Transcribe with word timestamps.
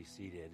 be 0.00 0.06
seated. 0.06 0.50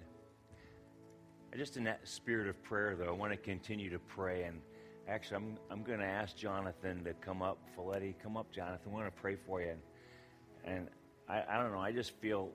Just 1.55 1.77
in 1.77 1.85
that 1.85 2.05
spirit 2.05 2.49
of 2.49 2.61
prayer, 2.63 2.97
though, 2.99 3.07
I 3.07 3.11
want 3.11 3.31
to 3.31 3.37
continue 3.37 3.89
to 3.89 3.99
pray. 3.99 4.43
And 4.43 4.59
actually, 5.07 5.37
I'm, 5.37 5.57
I'm 5.71 5.83
going 5.83 5.99
to 5.99 6.05
ask 6.05 6.35
Jonathan 6.35 7.03
to 7.05 7.13
come 7.13 7.41
up. 7.41 7.57
Folletti, 7.77 8.13
come 8.21 8.35
up, 8.35 8.51
Jonathan. 8.51 8.91
I 8.91 8.93
want 8.93 9.05
to 9.05 9.21
pray 9.21 9.37
for 9.47 9.61
you. 9.61 9.69
And, 9.69 9.79
and 10.65 10.87
I, 11.29 11.43
I 11.49 11.63
don't 11.63 11.71
know, 11.71 11.79
I 11.79 11.93
just 11.93 12.11
feel 12.19 12.51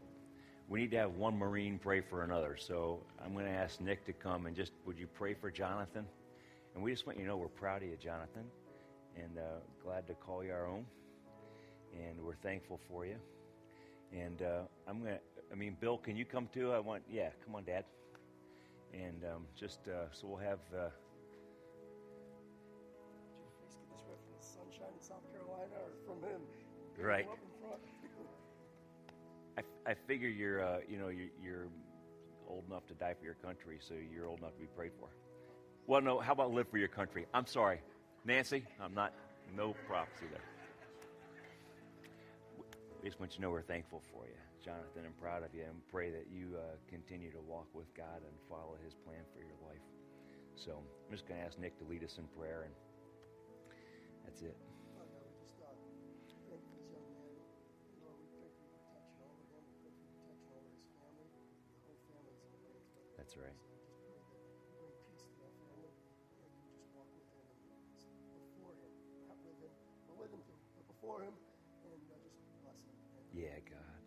we 0.68 0.80
need 0.80 0.90
to 0.90 0.98
have 0.98 1.14
one 1.14 1.38
Marine 1.38 1.78
pray 1.78 2.02
for 2.02 2.24
another. 2.24 2.58
So 2.58 3.00
I'm 3.24 3.32
going 3.32 3.46
to 3.46 3.50
ask 3.50 3.80
Nick 3.80 4.04
to 4.04 4.12
come 4.12 4.44
and 4.44 4.54
just, 4.54 4.72
would 4.84 4.98
you 4.98 5.06
pray 5.06 5.32
for 5.32 5.50
Jonathan? 5.50 6.04
And 6.74 6.84
we 6.84 6.90
just 6.90 7.06
want 7.06 7.18
you 7.18 7.24
to 7.24 7.30
know 7.30 7.36
we're 7.38 7.48
proud 7.48 7.82
of 7.82 7.88
you, 7.88 7.96
Jonathan, 7.96 8.44
and 9.16 9.38
uh, 9.38 9.60
glad 9.82 10.06
to 10.08 10.14
call 10.14 10.44
you 10.44 10.52
our 10.52 10.66
own. 10.66 10.84
And 11.94 12.20
we're 12.20 12.36
thankful 12.36 12.78
for 12.90 13.06
you. 13.06 13.16
And 14.12 14.42
uh, 14.42 14.60
I'm 14.86 15.00
going 15.00 15.14
to, 15.14 15.20
I 15.52 15.54
mean, 15.54 15.76
Bill, 15.80 15.98
can 15.98 16.16
you 16.16 16.24
come 16.24 16.48
too? 16.52 16.72
I 16.72 16.78
want, 16.78 17.02
yeah, 17.10 17.28
come 17.44 17.54
on, 17.54 17.64
Dad. 17.64 17.84
And 18.94 19.22
um, 19.24 19.44
just, 19.54 19.80
uh, 19.86 20.10
so 20.12 20.26
we'll 20.28 20.38
have. 20.38 20.60
Uh, 20.74 20.88
Did 23.28 23.40
your 23.44 23.52
face 23.60 23.76
get 23.76 23.88
this 23.92 24.04
right 24.08 24.18
from 24.24 24.32
the 24.38 24.44
sunshine 24.44 24.94
in 24.96 25.02
South 25.02 25.24
Carolina 25.32 25.76
or 25.76 25.90
from 26.06 26.22
him? 26.28 26.40
Right. 26.98 27.26
Up 27.28 27.38
in 27.38 27.68
front. 27.68 27.80
I, 29.58 29.90
I 29.90 29.94
figure 30.06 30.28
you're, 30.28 30.64
uh, 30.64 30.78
you 30.88 30.98
know, 30.98 31.08
you're, 31.08 31.28
you're 31.42 31.66
old 32.48 32.64
enough 32.68 32.86
to 32.88 32.94
die 32.94 33.14
for 33.18 33.24
your 33.24 33.34
country, 33.34 33.78
so 33.80 33.94
you're 34.14 34.26
old 34.26 34.38
enough 34.40 34.54
to 34.54 34.60
be 34.60 34.66
prayed 34.76 34.92
for. 34.98 35.08
Well, 35.86 36.00
no, 36.00 36.20
how 36.20 36.32
about 36.32 36.52
live 36.52 36.68
for 36.68 36.78
your 36.78 36.88
country? 36.88 37.26
I'm 37.34 37.46
sorry. 37.46 37.80
Nancy, 38.24 38.64
I'm 38.80 38.94
not, 38.94 39.12
no 39.54 39.74
prophecy 39.86 40.26
there. 40.30 40.40
We 43.02 43.08
just 43.08 43.18
want 43.20 43.32
you 43.32 43.36
to 43.36 43.42
know 43.42 43.50
we're 43.50 43.62
thankful 43.62 44.00
for 44.12 44.24
you, 44.26 44.34
Jonathan. 44.62 45.02
I'm 45.02 45.18
proud 45.18 45.42
of 45.42 45.50
you 45.54 45.66
and 45.66 45.82
pray 45.90 46.14
that 46.14 46.30
you 46.30 46.54
uh, 46.54 46.78
continue 46.86 47.34
to 47.34 47.42
walk 47.42 47.66
with 47.74 47.90
God 47.98 48.22
and 48.22 48.34
follow 48.46 48.78
his 48.78 48.94
plan 48.94 49.26
for 49.34 49.42
your 49.42 49.58
life. 49.66 49.82
So 50.54 50.78
I'm 50.78 51.10
just 51.10 51.26
going 51.26 51.42
to 51.42 51.46
ask 51.46 51.58
Nick 51.58 51.74
to 51.82 51.84
lead 51.90 52.06
us 52.06 52.14
in 52.22 52.30
prayer, 52.38 52.70
and 52.70 52.74
that's 54.22 54.38
it. 54.46 54.54
Father 54.94 55.10
God, 55.10 55.26
we 55.26 55.34
just 55.42 55.58
uh, 55.58 55.74
thank 56.46 56.62
this 56.78 56.86
young 56.94 57.02
man. 57.10 57.34
And 57.34 57.98
Lord, 58.06 58.14
we 58.22 58.30
pray 58.38 58.46
for 58.54 58.62
your 58.62 58.78
protection 58.86 59.18
over 59.26 59.42
him. 59.50 59.62
We 59.66 59.74
pray 59.82 59.90
for 59.98 60.06
your 60.06 60.14
protection 60.22 60.50
over 60.54 60.70
his 60.70 60.86
family. 60.94 61.26
The 61.74 61.80
whole 61.82 61.98
family's 62.06 62.42
in 62.46 62.50
the 62.54 62.60
hands 62.62 62.86
of 62.94 63.02
That's 63.18 63.34
right. 63.34 63.58
So 63.58 63.66
we 63.66 64.22
just 64.22 64.30
pray 64.30 64.38
that 64.46 64.54
you 64.62 64.70
bring 64.78 64.94
peace 65.10 65.26
to 65.26 65.34
that 65.42 65.54
family. 65.58 65.90
And 66.38 66.50
you 66.54 66.62
just 66.70 66.86
walk 66.94 67.10
with 67.18 67.26
him 67.34 67.46
and 67.50 67.82
s- 67.98 68.06
before 68.30 68.78
him. 68.78 68.92
Not 69.26 69.38
with 69.42 69.58
him, 69.58 69.74
but 70.06 70.14
with 70.22 70.30
him 70.30 70.42
too. 70.46 70.58
But 70.78 70.86
before 70.86 71.18
him. 71.26 71.34
And 71.34 72.02
uh, 72.14 72.14
just 72.22 72.38
bless 72.62 72.78
him. 72.86 72.94
And 72.94 73.26
uh, 73.26 73.42
Yeah, 73.42 73.58
God. 73.66 74.01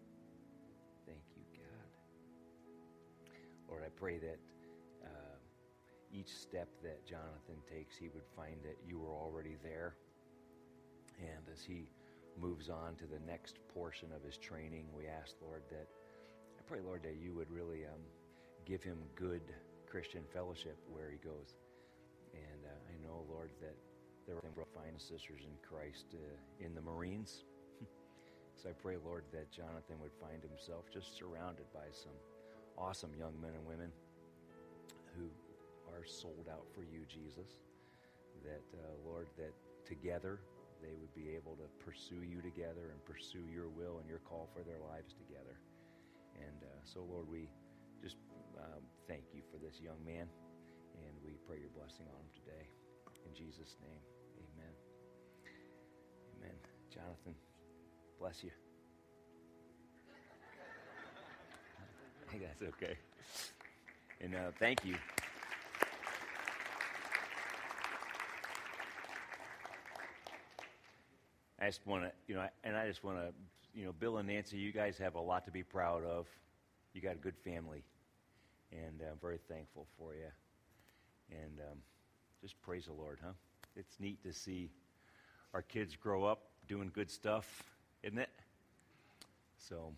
Pray 3.95 4.17
that 4.17 4.39
uh, 5.03 5.37
each 6.13 6.29
step 6.29 6.67
that 6.83 7.05
Jonathan 7.05 7.57
takes, 7.69 7.95
he 7.95 8.09
would 8.09 8.27
find 8.35 8.55
that 8.63 8.77
you 8.87 8.99
were 8.99 9.13
already 9.13 9.55
there. 9.63 9.95
And 11.19 11.43
as 11.51 11.63
he 11.63 11.87
moves 12.39 12.69
on 12.69 12.95
to 12.95 13.05
the 13.05 13.19
next 13.25 13.57
portion 13.73 14.09
of 14.15 14.23
his 14.23 14.37
training, 14.37 14.85
we 14.95 15.07
ask, 15.07 15.35
Lord, 15.41 15.63
that 15.69 15.87
I 16.57 16.61
pray, 16.67 16.79
Lord, 16.85 17.03
that 17.03 17.15
you 17.21 17.33
would 17.33 17.49
really 17.49 17.85
um, 17.85 18.01
give 18.65 18.83
him 18.83 18.97
good 19.15 19.41
Christian 19.89 20.23
fellowship 20.33 20.77
where 20.91 21.09
he 21.09 21.17
goes. 21.17 21.55
And 22.33 22.65
uh, 22.65 22.91
I 22.91 22.95
know, 23.07 23.23
Lord, 23.29 23.51
that 23.61 23.75
there 24.27 24.35
are 24.35 24.65
fine 24.73 24.99
sisters 24.99 25.45
in 25.45 25.55
Christ 25.63 26.07
uh, 26.13 26.65
in 26.65 26.75
the 26.75 26.81
Marines. 26.81 27.43
So 28.55 28.69
I 28.69 28.73
pray, 28.81 28.95
Lord, 29.03 29.25
that 29.33 29.51
Jonathan 29.51 29.99
would 30.01 30.15
find 30.15 30.41
himself 30.41 30.85
just 30.89 31.13
surrounded 31.19 31.67
by 31.73 31.91
some 31.91 32.15
awesome 32.77 33.11
young 33.17 33.33
men 33.41 33.51
and 33.55 33.65
women 33.65 33.91
who 35.15 35.29
are 35.91 36.05
sold 36.05 36.47
out 36.51 36.65
for 36.73 36.81
you, 36.81 37.05
Jesus. 37.07 37.63
That, 38.43 38.61
uh, 38.77 38.93
Lord, 39.07 39.27
that 39.37 39.53
together 39.87 40.39
they 40.81 40.93
would 40.93 41.13
be 41.15 41.33
able 41.33 41.55
to 41.57 41.67
pursue 41.83 42.21
you 42.21 42.41
together 42.41 42.91
and 42.91 42.99
pursue 43.05 43.47
your 43.49 43.69
will 43.69 43.97
and 43.99 44.07
your 44.09 44.19
call 44.19 44.49
for 44.53 44.61
their 44.61 44.77
lives 44.91 45.15
together. 45.15 45.57
And 46.35 46.61
uh, 46.61 46.79
so, 46.83 47.01
Lord, 47.09 47.25
we 47.31 47.47
just 48.03 48.17
um, 48.59 48.83
thank 49.07 49.23
you 49.33 49.41
for 49.51 49.57
this 49.57 49.79
young 49.81 49.97
man, 50.05 50.27
and 50.99 51.13
we 51.23 51.39
pray 51.47 51.57
your 51.57 51.73
blessing 51.73 52.05
on 52.11 52.19
him 52.21 52.31
today. 52.35 52.65
In 53.25 53.33
Jesus' 53.33 53.77
name, 53.81 54.03
amen. 54.37 54.73
Amen. 56.37 56.57
Jonathan, 56.91 57.35
bless 58.19 58.43
you. 58.43 58.64
that's 62.59 62.73
okay. 62.73 62.95
And 64.21 64.35
uh, 64.35 64.51
thank 64.59 64.85
you. 64.85 64.95
I 71.59 71.67
just 71.67 71.85
want 71.87 72.03
to, 72.03 72.11
you 72.27 72.35
know, 72.35 72.47
and 72.63 72.75
I 72.75 72.87
just 72.87 73.03
want 73.03 73.17
to, 73.17 73.33
you 73.73 73.85
know, 73.85 73.91
Bill 73.91 74.17
and 74.17 74.27
Nancy, 74.27 74.57
you 74.57 74.71
guys 74.71 74.97
have 74.97 75.15
a 75.15 75.19
lot 75.19 75.45
to 75.45 75.51
be 75.51 75.63
proud 75.63 76.03
of. 76.03 76.27
You 76.93 77.01
got 77.01 77.13
a 77.15 77.19
good 77.19 77.35
family, 77.43 77.83
and 78.71 79.01
uh, 79.01 79.11
I'm 79.11 79.17
very 79.21 79.39
thankful 79.49 79.87
for 79.97 80.13
you. 80.13 80.27
And 81.31 81.59
um, 81.71 81.77
just 82.41 82.61
praise 82.61 82.85
the 82.85 82.93
Lord, 82.93 83.19
huh? 83.23 83.31
It's 83.75 83.99
neat 83.99 84.23
to 84.23 84.31
see 84.31 84.69
our 85.53 85.61
kids 85.61 85.95
grow 85.95 86.23
up 86.23 86.43
doing 86.67 86.91
good 86.93 87.09
stuff, 87.09 87.63
isn't 88.03 88.19
it? 88.19 88.29
So, 89.57 89.93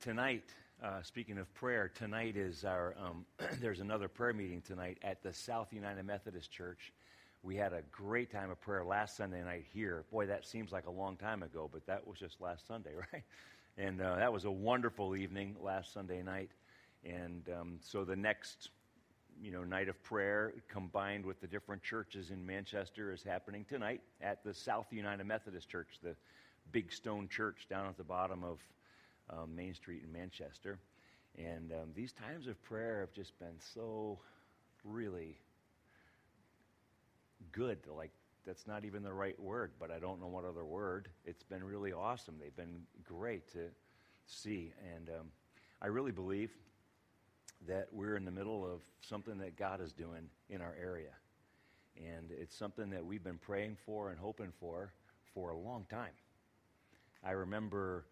tonight, 0.00 0.44
uh, 0.82 1.02
speaking 1.02 1.36
of 1.36 1.52
prayer, 1.52 1.90
tonight 1.94 2.34
is 2.34 2.64
our, 2.64 2.94
um, 2.98 3.26
there's 3.60 3.80
another 3.80 4.08
prayer 4.08 4.32
meeting 4.32 4.62
tonight 4.62 4.96
at 5.02 5.22
the 5.22 5.32
South 5.32 5.74
United 5.74 6.02
Methodist 6.04 6.50
Church. 6.50 6.92
We 7.42 7.54
had 7.54 7.74
a 7.74 7.82
great 7.92 8.30
time 8.30 8.50
of 8.50 8.58
prayer 8.62 8.82
last 8.82 9.18
Sunday 9.18 9.42
night 9.44 9.66
here. 9.74 10.04
Boy, 10.10 10.26
that 10.26 10.46
seems 10.46 10.72
like 10.72 10.86
a 10.86 10.90
long 10.90 11.16
time 11.16 11.42
ago, 11.42 11.68
but 11.70 11.86
that 11.86 12.06
was 12.06 12.18
just 12.18 12.40
last 12.40 12.66
Sunday, 12.66 12.92
right? 13.12 13.22
And 13.76 14.00
uh, 14.00 14.16
that 14.16 14.32
was 14.32 14.46
a 14.46 14.50
wonderful 14.50 15.14
evening 15.16 15.54
last 15.60 15.92
Sunday 15.92 16.22
night. 16.22 16.50
And 17.04 17.46
um, 17.58 17.78
so 17.82 18.02
the 18.04 18.16
next, 18.16 18.70
you 19.40 19.52
know, 19.52 19.64
night 19.64 19.90
of 19.90 20.02
prayer 20.02 20.54
combined 20.68 21.26
with 21.26 21.42
the 21.42 21.46
different 21.46 21.82
churches 21.82 22.30
in 22.30 22.44
Manchester 22.44 23.12
is 23.12 23.22
happening 23.22 23.66
tonight 23.68 24.00
at 24.22 24.42
the 24.44 24.54
South 24.54 24.86
United 24.92 25.24
Methodist 25.24 25.68
Church, 25.68 25.98
the 26.02 26.16
big 26.72 26.90
stone 26.90 27.28
church 27.28 27.66
down 27.68 27.86
at 27.86 27.98
the 27.98 28.04
bottom 28.04 28.44
of 28.44 28.60
um, 29.32 29.54
Main 29.54 29.74
Street 29.74 30.02
in 30.04 30.12
Manchester. 30.12 30.78
And 31.38 31.72
um, 31.72 31.90
these 31.94 32.12
times 32.12 32.46
of 32.46 32.60
prayer 32.62 33.00
have 33.00 33.12
just 33.12 33.38
been 33.38 33.58
so 33.74 34.18
really 34.84 35.38
good. 37.52 37.78
Like, 37.94 38.10
that's 38.46 38.66
not 38.66 38.84
even 38.84 39.02
the 39.02 39.12
right 39.12 39.38
word, 39.38 39.72
but 39.78 39.90
I 39.90 39.98
don't 39.98 40.20
know 40.20 40.26
what 40.26 40.44
other 40.44 40.64
word. 40.64 41.08
It's 41.24 41.42
been 41.42 41.62
really 41.62 41.92
awesome. 41.92 42.36
They've 42.40 42.56
been 42.56 42.82
great 43.04 43.50
to 43.52 43.68
see. 44.26 44.72
And 44.94 45.08
um, 45.10 45.26
I 45.80 45.86
really 45.86 46.12
believe 46.12 46.50
that 47.68 47.88
we're 47.92 48.16
in 48.16 48.24
the 48.24 48.30
middle 48.30 48.64
of 48.64 48.80
something 49.02 49.38
that 49.38 49.56
God 49.56 49.80
is 49.80 49.92
doing 49.92 50.28
in 50.48 50.60
our 50.60 50.74
area. 50.80 51.10
And 51.96 52.30
it's 52.30 52.56
something 52.56 52.90
that 52.90 53.04
we've 53.04 53.22
been 53.22 53.38
praying 53.38 53.76
for 53.84 54.10
and 54.10 54.18
hoping 54.18 54.52
for 54.58 54.92
for 55.34 55.50
a 55.50 55.56
long 55.56 55.84
time. 55.90 56.12
I 57.22 57.32
remember 57.32 58.06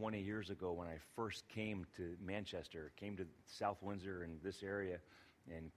20 0.00 0.18
years 0.18 0.48
ago 0.48 0.72
when 0.72 0.88
I 0.88 0.96
first 1.14 1.46
came 1.50 1.84
to 1.98 2.16
Manchester, 2.24 2.90
came 2.96 3.18
to 3.18 3.26
South 3.44 3.76
Windsor 3.82 4.22
and 4.22 4.40
this 4.42 4.62
area, 4.62 4.96
and 5.54 5.70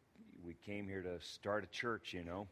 we 0.46 0.54
came 0.66 0.88
here 0.88 1.02
to 1.02 1.20
start 1.20 1.66
a 1.66 1.68
church, 1.68 2.14
you 2.14 2.24
know. 2.24 2.48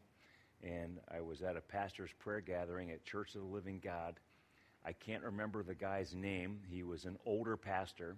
And 0.62 0.98
I 1.10 1.22
was 1.22 1.40
at 1.40 1.56
a 1.56 1.62
pastor's 1.62 2.10
prayer 2.18 2.42
gathering 2.42 2.90
at 2.90 3.02
Church 3.06 3.34
of 3.36 3.40
the 3.40 3.46
Living 3.46 3.80
God. 3.82 4.20
I 4.84 4.92
can't 4.92 5.22
remember 5.22 5.62
the 5.62 5.74
guy's 5.74 6.14
name. 6.14 6.60
He 6.68 6.82
was 6.82 7.06
an 7.06 7.16
older 7.24 7.56
pastor. 7.56 8.16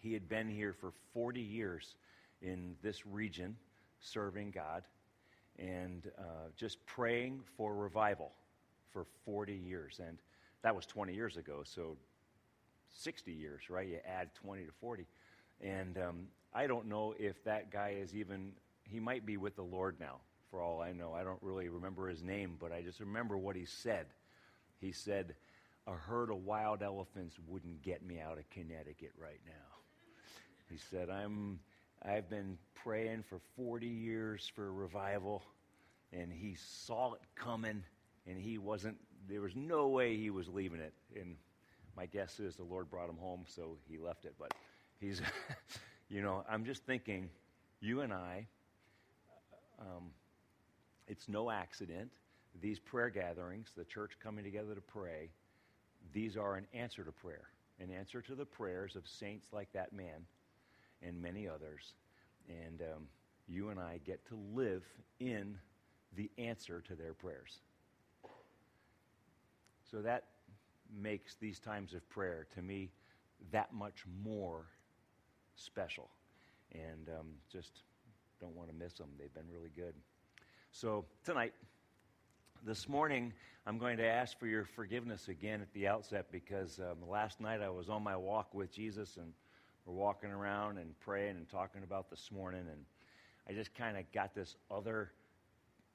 He 0.00 0.12
had 0.12 0.28
been 0.28 0.48
here 0.48 0.72
for 0.72 0.92
40 1.14 1.40
years 1.40 1.94
in 2.42 2.74
this 2.82 3.06
region 3.06 3.54
serving 4.00 4.50
God 4.50 4.82
and 5.56 6.10
uh, 6.18 6.48
just 6.56 6.84
praying 6.84 7.42
for 7.56 7.76
revival 7.76 8.32
for 8.92 9.06
40 9.24 9.54
years. 9.54 10.00
And 10.04 10.18
that 10.62 10.74
was 10.74 10.84
20 10.84 11.14
years 11.14 11.36
ago, 11.36 11.62
so 11.64 11.96
60 12.98 13.32
years, 13.32 13.62
right? 13.70 13.86
You 13.86 13.98
add 14.06 14.34
20 14.34 14.64
to 14.64 14.72
40. 14.80 15.06
And 15.60 15.98
um, 15.98 16.26
I 16.54 16.66
don't 16.66 16.86
know 16.86 17.14
if 17.18 17.42
that 17.44 17.70
guy 17.70 17.96
is 18.00 18.14
even, 18.14 18.52
he 18.88 19.00
might 19.00 19.24
be 19.26 19.36
with 19.36 19.56
the 19.56 19.62
Lord 19.62 19.96
now, 20.00 20.16
for 20.50 20.60
all 20.62 20.80
I 20.80 20.92
know. 20.92 21.12
I 21.12 21.22
don't 21.22 21.42
really 21.42 21.68
remember 21.68 22.08
his 22.08 22.22
name, 22.22 22.56
but 22.58 22.72
I 22.72 22.82
just 22.82 23.00
remember 23.00 23.36
what 23.36 23.56
he 23.56 23.64
said. 23.64 24.06
He 24.80 24.92
said, 24.92 25.34
A 25.86 25.92
herd 25.92 26.30
of 26.30 26.44
wild 26.44 26.82
elephants 26.82 27.36
wouldn't 27.46 27.82
get 27.82 28.04
me 28.04 28.18
out 28.20 28.38
of 28.38 28.48
Connecticut 28.50 29.12
right 29.20 29.40
now. 29.46 29.52
He 30.70 30.78
said, 30.90 31.10
I'm, 31.10 31.60
I've 32.02 32.30
been 32.30 32.56
praying 32.74 33.24
for 33.28 33.40
40 33.56 33.86
years 33.86 34.50
for 34.54 34.72
revival, 34.72 35.42
and 36.12 36.32
he 36.32 36.56
saw 36.86 37.14
it 37.14 37.20
coming, 37.34 37.82
and 38.26 38.38
he 38.38 38.58
wasn't, 38.58 38.96
there 39.28 39.40
was 39.40 39.54
no 39.54 39.88
way 39.88 40.16
he 40.16 40.30
was 40.30 40.48
leaving 40.48 40.80
it. 40.80 40.94
And 41.14 41.36
my 42.00 42.06
guess 42.06 42.40
is 42.40 42.56
the 42.56 42.64
Lord 42.64 42.90
brought 42.90 43.10
him 43.10 43.18
home, 43.18 43.44
so 43.46 43.76
he 43.86 43.98
left 43.98 44.24
it. 44.24 44.32
But 44.38 44.54
he's, 45.00 45.20
you 46.08 46.22
know, 46.22 46.42
I'm 46.48 46.64
just 46.64 46.86
thinking, 46.86 47.28
you 47.82 48.00
and 48.00 48.10
I, 48.10 48.46
um, 49.78 50.06
it's 51.08 51.28
no 51.28 51.50
accident. 51.50 52.10
These 52.62 52.78
prayer 52.78 53.10
gatherings, 53.10 53.72
the 53.76 53.84
church 53.84 54.12
coming 54.22 54.44
together 54.44 54.74
to 54.74 54.80
pray, 54.80 55.28
these 56.14 56.38
are 56.38 56.56
an 56.56 56.66
answer 56.72 57.04
to 57.04 57.12
prayer, 57.12 57.50
an 57.80 57.90
answer 57.90 58.22
to 58.22 58.34
the 58.34 58.46
prayers 58.46 58.96
of 58.96 59.06
saints 59.06 59.48
like 59.52 59.70
that 59.74 59.92
man 59.92 60.24
and 61.02 61.20
many 61.20 61.46
others. 61.46 61.92
And 62.48 62.80
um, 62.80 63.02
you 63.46 63.68
and 63.68 63.78
I 63.78 64.00
get 64.06 64.26
to 64.28 64.38
live 64.54 64.84
in 65.18 65.58
the 66.16 66.30
answer 66.38 66.82
to 66.88 66.94
their 66.94 67.12
prayers. 67.12 67.58
So 69.90 70.00
that 70.00 70.24
makes 70.98 71.36
these 71.36 71.58
times 71.58 71.94
of 71.94 72.08
prayer, 72.08 72.46
to 72.54 72.62
me, 72.62 72.90
that 73.52 73.72
much 73.72 74.04
more 74.24 74.66
special. 75.56 76.08
And 76.72 77.08
um, 77.08 77.26
just 77.50 77.82
don't 78.40 78.54
want 78.54 78.68
to 78.68 78.74
miss 78.74 78.94
them. 78.94 79.08
They've 79.18 79.32
been 79.34 79.50
really 79.52 79.70
good. 79.74 79.94
So 80.72 81.04
tonight, 81.24 81.52
this 82.64 82.88
morning, 82.88 83.32
I'm 83.66 83.78
going 83.78 83.96
to 83.98 84.06
ask 84.06 84.38
for 84.38 84.46
your 84.46 84.64
forgiveness 84.64 85.28
again 85.28 85.60
at 85.60 85.72
the 85.72 85.88
outset 85.88 86.26
because 86.30 86.78
um, 86.78 87.08
last 87.08 87.40
night 87.40 87.60
I 87.60 87.68
was 87.68 87.88
on 87.88 88.02
my 88.02 88.16
walk 88.16 88.54
with 88.54 88.72
Jesus 88.72 89.16
and 89.16 89.32
we're 89.84 89.94
walking 89.94 90.30
around 90.30 90.78
and 90.78 90.98
praying 91.00 91.36
and 91.36 91.48
talking 91.48 91.82
about 91.82 92.08
this 92.10 92.30
morning. 92.30 92.64
And 92.70 92.84
I 93.48 93.52
just 93.52 93.74
kind 93.74 93.96
of 93.96 94.04
got 94.12 94.34
this 94.34 94.56
other 94.70 95.12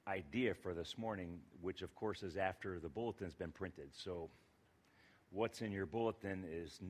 idea 0.06 0.54
for 0.54 0.74
this 0.74 0.96
morning, 0.98 1.38
which 1.60 1.82
of 1.82 1.94
course 1.94 2.22
is 2.22 2.36
after 2.36 2.78
the 2.78 2.88
bulletin's 2.88 3.34
been 3.34 3.50
printed. 3.50 3.88
So 3.92 4.28
what's 5.30 5.62
in 5.62 5.72
your 5.72 5.86
bulletin 5.86 6.44
is 6.50 6.80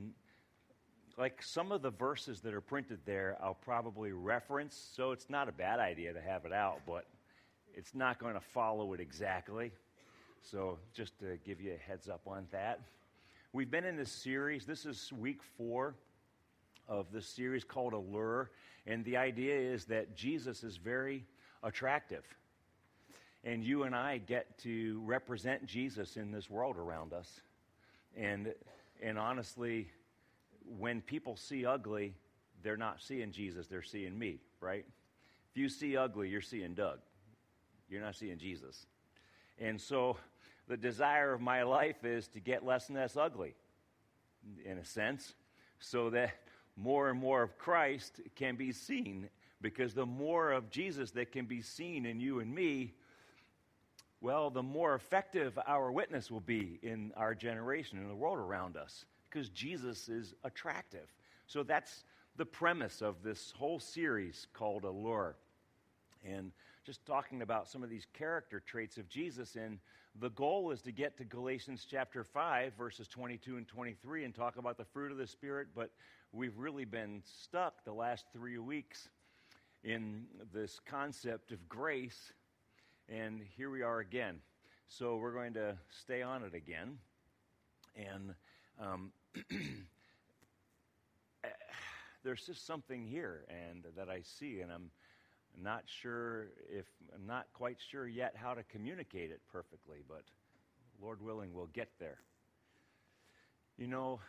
like 1.18 1.42
some 1.42 1.72
of 1.72 1.82
the 1.82 1.90
verses 1.90 2.40
that 2.40 2.52
are 2.52 2.60
printed 2.60 3.00
there, 3.06 3.38
I'll 3.42 3.54
probably 3.54 4.12
reference. 4.12 4.90
So 4.94 5.12
it's 5.12 5.30
not 5.30 5.48
a 5.48 5.52
bad 5.52 5.80
idea 5.80 6.12
to 6.12 6.20
have 6.20 6.44
it 6.44 6.52
out, 6.52 6.80
but 6.86 7.06
it's 7.74 7.94
not 7.94 8.18
going 8.18 8.34
to 8.34 8.40
follow 8.40 8.92
it 8.92 9.00
exactly. 9.00 9.72
So 10.42 10.78
just 10.94 11.18
to 11.20 11.38
give 11.44 11.60
you 11.60 11.72
a 11.72 11.90
heads 11.90 12.08
up 12.08 12.20
on 12.26 12.46
that. 12.52 12.80
We've 13.52 13.70
been 13.70 13.84
in 13.84 13.96
this 13.96 14.12
series. 14.12 14.66
This 14.66 14.84
is 14.84 15.10
week 15.12 15.40
four 15.56 15.94
of 16.88 17.10
this 17.12 17.26
series 17.26 17.64
called 17.64 17.94
Allure. 17.94 18.50
And 18.86 19.04
the 19.04 19.16
idea 19.16 19.58
is 19.58 19.86
that 19.86 20.14
Jesus 20.14 20.62
is 20.62 20.76
very 20.76 21.24
attractive. 21.62 22.24
And 23.42 23.64
you 23.64 23.84
and 23.84 23.94
I 23.94 24.18
get 24.18 24.58
to 24.58 25.00
represent 25.04 25.66
Jesus 25.66 26.16
in 26.16 26.30
this 26.30 26.50
world 26.50 26.76
around 26.76 27.12
us. 27.12 27.40
And, 28.16 28.54
and 29.02 29.18
honestly, 29.18 29.88
when 30.78 31.00
people 31.00 31.36
see 31.36 31.66
ugly, 31.66 32.14
they're 32.62 32.76
not 32.76 33.00
seeing 33.00 33.30
Jesus, 33.30 33.66
they're 33.66 33.82
seeing 33.82 34.18
me, 34.18 34.40
right? 34.60 34.84
If 35.50 35.56
you 35.56 35.68
see 35.68 35.96
ugly, 35.96 36.28
you're 36.28 36.40
seeing 36.40 36.74
Doug. 36.74 36.98
You're 37.88 38.00
not 38.00 38.16
seeing 38.16 38.38
Jesus. 38.38 38.86
And 39.58 39.80
so 39.80 40.16
the 40.66 40.76
desire 40.76 41.32
of 41.32 41.40
my 41.40 41.62
life 41.62 42.04
is 42.04 42.26
to 42.28 42.40
get 42.40 42.64
less 42.64 42.88
and 42.88 42.98
less 42.98 43.16
ugly, 43.16 43.54
in 44.64 44.78
a 44.78 44.84
sense, 44.84 45.34
so 45.78 46.10
that 46.10 46.34
more 46.76 47.10
and 47.10 47.20
more 47.20 47.42
of 47.42 47.56
Christ 47.58 48.20
can 48.34 48.56
be 48.56 48.72
seen. 48.72 49.28
Because 49.62 49.94
the 49.94 50.06
more 50.06 50.52
of 50.52 50.70
Jesus 50.70 51.12
that 51.12 51.32
can 51.32 51.46
be 51.46 51.62
seen 51.62 52.04
in 52.04 52.20
you 52.20 52.40
and 52.40 52.54
me, 52.54 52.94
well, 54.26 54.50
the 54.50 54.60
more 54.60 54.96
effective 54.96 55.56
our 55.68 55.92
witness 55.92 56.32
will 56.32 56.40
be 56.40 56.80
in 56.82 57.12
our 57.16 57.32
generation, 57.32 57.96
in 57.98 58.08
the 58.08 58.14
world 58.16 58.38
around 58.38 58.76
us, 58.76 59.04
because 59.30 59.50
Jesus 59.50 60.08
is 60.08 60.34
attractive. 60.42 61.14
So 61.46 61.62
that's 61.62 62.02
the 62.36 62.44
premise 62.44 63.02
of 63.02 63.22
this 63.22 63.52
whole 63.56 63.78
series 63.78 64.48
called 64.52 64.82
Allure. 64.82 65.36
And 66.24 66.50
just 66.84 67.06
talking 67.06 67.42
about 67.42 67.68
some 67.68 67.84
of 67.84 67.88
these 67.88 68.08
character 68.14 68.58
traits 68.58 68.96
of 68.96 69.08
Jesus. 69.08 69.54
And 69.54 69.78
the 70.18 70.30
goal 70.30 70.72
is 70.72 70.82
to 70.82 70.90
get 70.90 71.16
to 71.18 71.24
Galatians 71.24 71.86
chapter 71.88 72.24
5, 72.24 72.72
verses 72.76 73.06
22 73.06 73.58
and 73.58 73.68
23, 73.68 74.24
and 74.24 74.34
talk 74.34 74.56
about 74.56 74.76
the 74.76 74.84
fruit 74.86 75.12
of 75.12 75.18
the 75.18 75.26
Spirit. 75.28 75.68
But 75.72 75.92
we've 76.32 76.58
really 76.58 76.84
been 76.84 77.22
stuck 77.24 77.84
the 77.84 77.92
last 77.92 78.24
three 78.32 78.58
weeks 78.58 79.08
in 79.84 80.24
this 80.52 80.80
concept 80.84 81.52
of 81.52 81.68
grace 81.68 82.32
and 83.08 83.40
here 83.56 83.70
we 83.70 83.82
are 83.82 84.00
again. 84.00 84.40
So 84.88 85.16
we're 85.16 85.32
going 85.32 85.54
to 85.54 85.76
stay 86.02 86.22
on 86.22 86.42
it 86.42 86.54
again. 86.54 86.98
And 87.94 88.34
um, 88.80 89.12
there's 92.24 92.44
just 92.44 92.66
something 92.66 93.04
here 93.04 93.44
and 93.48 93.84
that 93.96 94.08
I 94.08 94.22
see, 94.22 94.60
and 94.60 94.72
I'm 94.72 94.90
not 95.60 95.84
sure 95.86 96.48
if 96.68 96.86
I'm 97.14 97.26
not 97.26 97.46
quite 97.54 97.78
sure 97.90 98.06
yet 98.06 98.34
how 98.36 98.54
to 98.54 98.62
communicate 98.64 99.30
it 99.30 99.40
perfectly, 99.50 99.98
but 100.08 100.22
Lord 101.00 101.22
willing, 101.22 101.54
we'll 101.54 101.66
get 101.66 101.88
there. 101.98 102.18
You 103.78 103.86
know, 103.86 104.20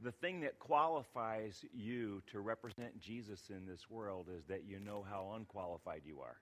the 0.00 0.12
thing 0.12 0.40
that 0.40 0.58
qualifies 0.58 1.64
you 1.72 2.22
to 2.32 2.40
represent 2.40 3.00
Jesus 3.00 3.50
in 3.50 3.66
this 3.66 3.88
world 3.88 4.26
is 4.36 4.44
that 4.46 4.64
you 4.64 4.78
know 4.78 5.04
how 5.08 5.32
unqualified 5.36 6.02
you 6.04 6.20
are. 6.20 6.36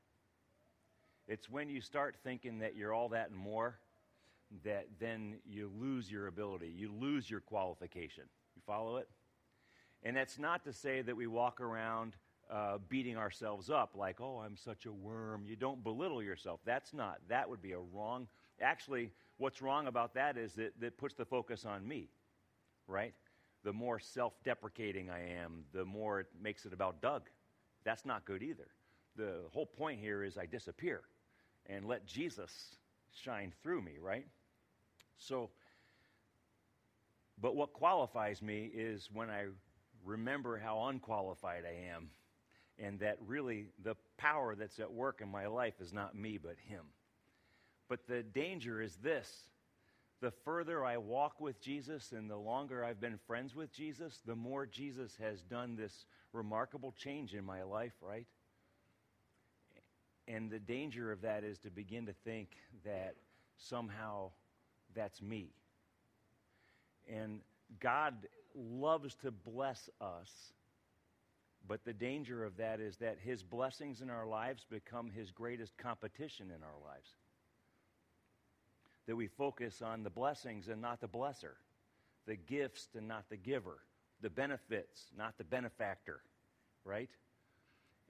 It's 1.27 1.49
when 1.49 1.69
you 1.69 1.81
start 1.81 2.17
thinking 2.23 2.59
that 2.59 2.77
you're 2.77 2.93
all 2.93 3.09
that 3.11 3.31
and 3.31 3.39
more 3.39 3.79
that 4.63 4.87
then 5.01 5.37
you 5.47 5.71
lose 5.81 6.11
your 6.11 6.27
ability, 6.27 6.73
you 6.77 6.93
lose 6.93 7.31
your 7.31 7.41
qualification. 7.41 8.25
You 8.55 8.63
follow 8.67 8.99
it? 8.99 9.09
And 10.03 10.17
that's 10.17 10.39
not 10.39 10.65
to 10.65 10.73
say 10.73 11.01
that 11.03 11.17
we 11.17 11.27
walk 11.27 11.61
around 11.61 12.15
uh, 12.51 12.79
beating 12.89 13.17
ourselves 13.17 13.71
up 13.71 13.93
like, 13.97 14.21
oh, 14.21 14.43
I'm 14.45 14.57
such 14.57 14.85
a 14.85 14.93
worm. 14.93 15.45
You 15.47 15.57
don't 15.57 15.83
belittle 15.83 16.23
yourself. 16.23 16.61
That's 16.67 16.93
not. 16.93 17.19
That 17.29 17.49
would 17.49 17.63
be 17.63 17.73
a 17.73 17.79
wrong. 17.79 18.29
Actually, 18.61 19.11
what's 19.39 19.63
wrong 19.63 19.87
about 19.87 20.15
that 20.15 20.37
is 20.37 20.53
that 20.55 20.79
that 20.81 20.99
puts 20.99 21.15
the 21.15 21.25
focus 21.25 21.65
on 21.65 21.89
me, 21.89 22.11
right? 22.87 23.15
The 23.65 23.73
more 23.73 23.99
self 23.99 24.35
deprecating 24.45 25.09
I 25.09 25.37
am, 25.43 25.65
the 25.73 25.87
more 25.87 26.21
it 26.21 26.27
makes 26.41 26.67
it 26.67 26.75
about 26.75 27.01
Doug. 27.01 27.23
That's 27.83 28.05
not 28.05 28.27
good 28.27 28.43
either. 28.43 28.69
The 29.17 29.37
whole 29.53 29.67
point 29.67 30.01
here 30.01 30.23
is 30.23 30.37
I 30.37 30.45
disappear 30.45 31.01
and 31.67 31.87
let 31.87 32.07
Jesus 32.07 32.77
shine 33.13 33.53
through 33.63 33.83
me, 33.83 33.93
right? 34.01 34.27
So, 35.19 35.51
but 37.41 37.57
what 37.57 37.73
qualifies 37.73 38.43
me 38.43 38.71
is 38.73 39.09
when 39.13 39.31
I 39.31 39.47
remember 40.05 40.59
how 40.59 40.87
unqualified 40.87 41.65
I 41.65 41.95
am, 41.95 42.11
and 42.79 42.99
that 43.01 43.19
really 43.27 43.67
the 43.83 43.97
power 44.19 44.55
that's 44.55 44.79
at 44.79 44.93
work 44.93 45.21
in 45.21 45.29
my 45.29 45.47
life 45.47 45.75
is 45.81 45.93
not 45.93 46.15
me, 46.15 46.39
but 46.39 46.57
Him. 46.69 46.85
But 47.89 48.07
the 48.07 48.23
danger 48.23 48.81
is 48.81 48.97
this 48.97 49.49
the 50.21 50.33
further 50.45 50.85
I 50.85 50.97
walk 50.97 51.41
with 51.41 51.61
Jesus 51.61 52.13
and 52.13 52.31
the 52.31 52.37
longer 52.37 52.83
I've 52.83 53.01
been 53.01 53.19
friends 53.27 53.55
with 53.55 53.73
Jesus, 53.73 54.21
the 54.25 54.35
more 54.35 54.65
Jesus 54.65 55.17
has 55.21 55.43
done 55.43 55.77
this 55.77 56.07
remarkable 56.33 56.93
change 56.93 57.35
in 57.35 57.45
my 57.45 57.63
life, 57.63 57.93
right? 58.01 58.27
And 60.27 60.51
the 60.51 60.59
danger 60.59 61.13
of 61.13 61.23
that 61.23 61.45
is 61.45 61.59
to 61.59 61.71
begin 61.71 62.07
to 62.07 62.15
think 62.25 62.49
that 62.85 63.17
somehow 63.59 64.31
that's 64.95 65.21
me. 65.21 65.51
And 67.13 67.41
God 67.81 68.15
loves 68.55 69.15
to 69.17 69.31
bless 69.31 69.91
us, 70.01 70.31
but 71.67 71.85
the 71.85 71.93
danger 71.93 72.45
of 72.45 72.57
that 72.57 72.81
is 72.81 72.97
that 72.99 73.19
His 73.23 73.43
blessings 73.43 74.01
in 74.01 74.11
our 74.11 74.27
lives 74.27 74.65
become 74.71 75.11
His 75.11 75.31
greatest 75.31 75.77
competition 75.77 76.47
in 76.47 76.63
our 76.63 76.79
lives. 76.83 77.11
That 79.07 79.17
we 79.17 79.27
focus 79.27 79.83
on 79.83 80.03
the 80.03 80.11
blessings 80.11 80.69
and 80.69 80.81
not 80.81 81.01
the 81.01 81.09
blesser, 81.09 81.57
the 82.27 82.37
gifts 82.37 82.89
and 82.97 83.07
not 83.07 83.29
the 83.29 83.37
giver, 83.37 83.79
the 84.23 84.31
benefits, 84.31 85.07
not 85.17 85.37
the 85.37 85.45
benefactor, 85.45 86.21
right? 86.85 87.11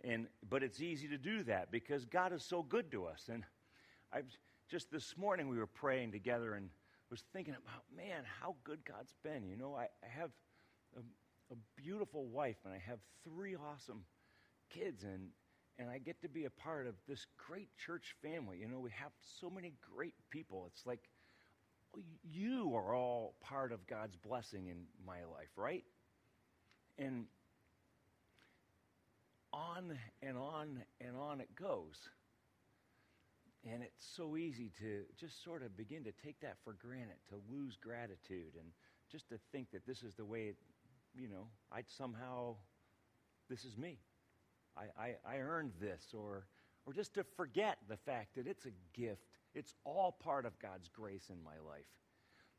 And, 0.07 0.27
but 0.49 0.63
it's 0.63 0.81
easy 0.81 1.09
to 1.09 1.17
do 1.17 1.43
that 1.45 1.71
because 1.71 2.05
God 2.05 2.33
is 2.33 2.45
so 2.45 2.63
good 2.63 2.91
to 2.93 3.07
us. 3.07 3.31
And 3.33 3.43
I 4.13 4.21
just 4.71 4.91
this 4.91 5.17
morning 5.17 5.49
we 5.49 5.59
were 5.59 5.67
praying 5.67 6.13
together 6.13 6.55
and 6.55 6.69
was 7.11 7.23
thinking 7.33 7.55
about, 7.55 7.85
man, 7.97 8.25
how 8.41 8.57
good 8.65 8.81
God's 8.85 9.15
been. 9.23 9.47
You 9.47 9.57
know, 9.57 9.75
I, 9.75 9.85
I 10.05 10.09
have 10.09 10.31
a, 10.97 11.01
a 11.53 11.57
beautiful 11.77 12.27
wife 12.27 12.57
and 12.65 12.75
I 12.75 12.83
have 12.87 12.99
three 13.25 13.57
awesome 13.57 14.05
kids 14.71 15.05
and 15.05 15.29
and 15.77 15.91
I 15.91 15.99
get 15.99 16.23
to 16.23 16.29
be 16.29 16.45
a 16.45 16.51
part 16.51 16.87
of 16.87 16.95
this 17.09 17.27
great 17.37 17.69
church 17.77 18.15
family. 18.23 18.59
You 18.59 18.69
know, 18.69 18.79
we 18.79 18.91
have 18.91 19.11
so 19.41 19.51
many 19.51 19.73
great 19.95 20.15
people. 20.31 20.69
It's 20.73 20.87
like 20.87 21.09
oh, 21.97 22.01
you 22.23 22.73
are 22.77 22.95
all 22.95 23.35
part 23.41 23.73
of 23.73 23.85
God's 23.87 24.17
blessing 24.17 24.69
in 24.69 24.85
my 25.05 25.25
life, 25.25 25.51
right? 25.57 25.85
And 26.97 27.27
on 29.55 29.99
and 30.23 30.37
on 30.37 30.83
and 31.01 31.17
on 31.17 31.41
it 31.41 31.55
goes. 31.55 31.97
And 33.71 33.83
it's 33.83 34.05
so 34.15 34.37
easy 34.37 34.71
to 34.81 35.03
just 35.19 35.43
sort 35.43 35.63
of 35.63 35.77
begin 35.77 36.05
to 36.05 36.13
take 36.13 36.41
that 36.41 36.57
for 36.65 36.75
granted, 36.75 37.17
to 37.31 37.37
lose 37.51 37.79
gratitude, 37.83 38.53
and 38.59 38.69
just 39.11 39.29
to 39.31 39.39
think 39.53 39.71
that 39.73 39.87
this 39.87 40.03
is 40.03 40.15
the 40.15 40.25
way, 40.25 40.49
it, 40.49 40.57
you 41.19 41.29
know, 41.29 41.47
I'd 41.73 41.89
somehow, 41.89 42.57
this 43.49 43.65
is 43.65 43.79
me. 43.79 43.99
I, 44.77 45.03
I, 45.03 45.37
I 45.37 45.39
earned 45.39 45.73
this, 45.81 46.03
or, 46.13 46.47
or 46.85 46.93
just 46.93 47.15
to 47.15 47.25
forget 47.37 47.79
the 47.89 47.97
fact 47.97 48.35
that 48.35 48.47
it's 48.47 48.67
a 48.67 48.99
gift. 48.99 49.23
It's 49.55 49.75
all 49.85 50.13
part 50.13 50.45
of 50.45 50.59
God's 50.59 50.89
grace 50.89 51.31
in 51.31 51.43
my 51.43 51.59
life. 51.67 51.87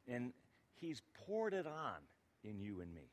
And 0.08 0.32
He's 0.74 1.02
poured 1.26 1.54
it 1.54 1.68
on 1.68 2.02
in 2.44 2.60
you 2.60 2.82
and 2.82 2.94
me. 2.94 3.12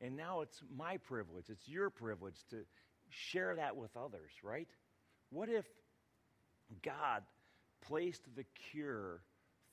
And 0.00 0.16
now 0.16 0.40
it's 0.40 0.60
my 0.76 0.96
privilege, 0.96 1.46
it's 1.48 1.68
your 1.68 1.88
privilege 1.88 2.36
to 2.50 2.64
share 3.10 3.54
that 3.56 3.76
with 3.76 3.96
others, 3.96 4.30
right? 4.42 4.68
What 5.30 5.48
if 5.48 5.66
God 6.82 7.22
placed 7.86 8.22
the 8.34 8.44
cure 8.72 9.20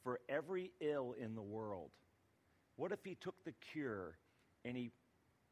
for 0.04 0.20
every 0.30 0.72
ill 0.80 1.16
in 1.20 1.36
the 1.36 1.42
world? 1.42 1.92
What 2.76 2.92
if 2.92 3.00
He 3.04 3.16
took 3.16 3.36
the 3.44 3.54
cure 3.72 4.18
and 4.66 4.76
He 4.76 4.92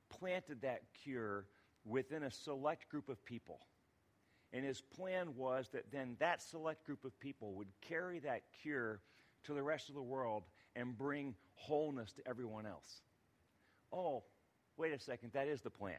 planted 0.09 0.61
that 0.61 0.81
cure 1.03 1.45
within 1.85 2.23
a 2.23 2.31
select 2.31 2.89
group 2.89 3.09
of 3.09 3.23
people? 3.25 3.59
And 4.53 4.65
His 4.65 4.81
plan 4.81 5.35
was 5.35 5.69
that 5.73 5.91
then 5.91 6.17
that 6.19 6.41
select 6.41 6.85
group 6.85 7.05
of 7.05 7.17
people 7.19 7.53
would 7.53 7.69
carry 7.81 8.19
that 8.19 8.41
cure 8.61 8.99
to 9.43 9.53
the 9.53 9.63
rest 9.63 9.89
of 9.89 9.95
the 9.95 10.01
world 10.01 10.43
and 10.75 10.97
bring 10.97 11.35
wholeness 11.55 12.11
to 12.13 12.27
everyone 12.27 12.65
else. 12.65 13.01
Oh, 13.91 14.23
wait 14.77 14.93
a 14.93 14.99
second, 14.99 15.31
that 15.33 15.47
is 15.47 15.61
the 15.61 15.69
plan. 15.69 15.95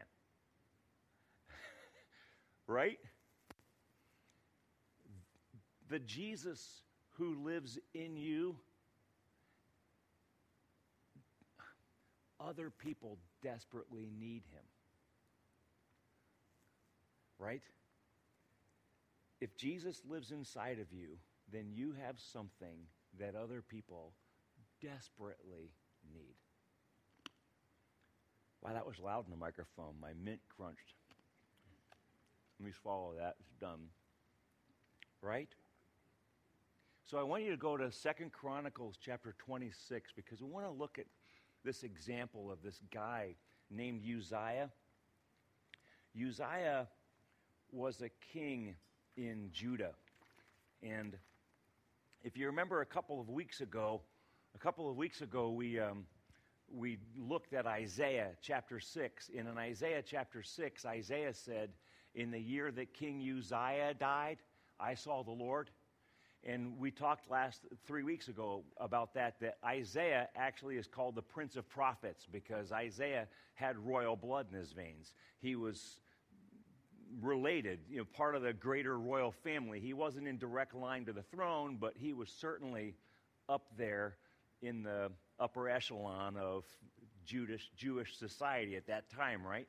Right? 2.66 2.98
The 5.88 5.98
Jesus 5.98 6.82
who 7.18 7.36
lives 7.44 7.78
in 7.94 8.16
you, 8.16 8.56
other 12.40 12.70
people 12.70 13.18
desperately 13.42 14.08
need 14.18 14.42
him. 14.52 14.64
Right? 17.38 17.62
If 19.40 19.56
Jesus 19.56 20.00
lives 20.08 20.30
inside 20.30 20.78
of 20.78 20.92
you, 20.92 21.18
then 21.52 21.66
you 21.72 21.94
have 22.06 22.16
something 22.32 22.86
that 23.18 23.34
other 23.34 23.60
people 23.60 24.12
desperately 24.80 25.72
need. 26.12 26.36
Wow, 28.62 28.74
that 28.74 28.86
was 28.86 28.98
loud 29.00 29.24
in 29.24 29.30
the 29.30 29.36
microphone. 29.36 29.94
My 30.00 30.12
mint 30.24 30.40
crunched. 30.56 31.01
Let 32.58 32.66
me 32.66 32.72
swallow 32.82 33.14
that. 33.18 33.36
It's 33.40 33.54
done. 33.60 33.88
Right? 35.20 35.48
So 37.04 37.18
I 37.18 37.22
want 37.22 37.42
you 37.42 37.50
to 37.50 37.56
go 37.56 37.76
to 37.76 37.90
Second 37.92 38.32
Chronicles 38.32 38.96
chapter 39.04 39.34
26 39.38 40.12
because 40.16 40.40
we 40.40 40.48
want 40.48 40.66
to 40.66 40.72
look 40.72 40.98
at 40.98 41.06
this 41.64 41.82
example 41.82 42.50
of 42.50 42.62
this 42.62 42.80
guy 42.92 43.34
named 43.70 44.02
Uzziah. 44.02 44.70
Uzziah 46.16 46.88
was 47.70 48.02
a 48.02 48.10
king 48.32 48.74
in 49.16 49.50
Judah. 49.52 49.92
And 50.82 51.16
if 52.22 52.36
you 52.36 52.46
remember 52.46 52.80
a 52.80 52.86
couple 52.86 53.20
of 53.20 53.28
weeks 53.28 53.60
ago, 53.60 54.00
a 54.54 54.58
couple 54.58 54.88
of 54.88 54.96
weeks 54.96 55.20
ago, 55.20 55.50
we, 55.50 55.78
um, 55.78 56.04
we 56.72 56.98
looked 57.16 57.52
at 57.52 57.66
Isaiah 57.66 58.30
chapter 58.40 58.80
6. 58.80 59.30
And 59.36 59.48
in 59.48 59.58
Isaiah 59.58 60.02
chapter 60.02 60.42
6, 60.42 60.84
Isaiah 60.84 61.34
said, 61.34 61.70
In 62.14 62.30
the 62.30 62.40
year 62.40 62.70
that 62.70 62.92
King 62.94 63.20
Uzziah 63.20 63.94
died, 63.98 64.38
I 64.78 64.94
saw 64.94 65.22
the 65.22 65.30
Lord. 65.30 65.70
And 66.44 66.78
we 66.78 66.90
talked 66.90 67.30
last 67.30 67.60
three 67.86 68.02
weeks 68.02 68.28
ago 68.28 68.64
about 68.78 69.14
that, 69.14 69.38
that 69.40 69.58
Isaiah 69.64 70.28
actually 70.34 70.76
is 70.76 70.88
called 70.88 71.14
the 71.14 71.22
Prince 71.22 71.54
of 71.56 71.68
Prophets 71.68 72.26
because 72.30 72.72
Isaiah 72.72 73.28
had 73.54 73.78
royal 73.78 74.16
blood 74.16 74.46
in 74.52 74.58
his 74.58 74.72
veins. 74.72 75.14
He 75.40 75.54
was 75.54 76.00
related, 77.20 77.80
you 77.88 77.98
know, 77.98 78.04
part 78.04 78.34
of 78.34 78.42
the 78.42 78.52
greater 78.52 78.98
royal 78.98 79.30
family. 79.30 79.78
He 79.78 79.92
wasn't 79.92 80.26
in 80.26 80.38
direct 80.38 80.74
line 80.74 81.04
to 81.04 81.12
the 81.12 81.22
throne, 81.22 81.76
but 81.80 81.94
he 81.96 82.12
was 82.12 82.28
certainly 82.28 82.94
up 83.48 83.66
there 83.76 84.16
in 84.62 84.82
the 84.82 85.12
upper 85.38 85.68
echelon 85.68 86.36
of 86.36 86.64
Jewish, 87.24 87.70
Jewish 87.76 88.16
society 88.16 88.76
at 88.76 88.86
that 88.88 89.10
time, 89.10 89.46
right? 89.46 89.68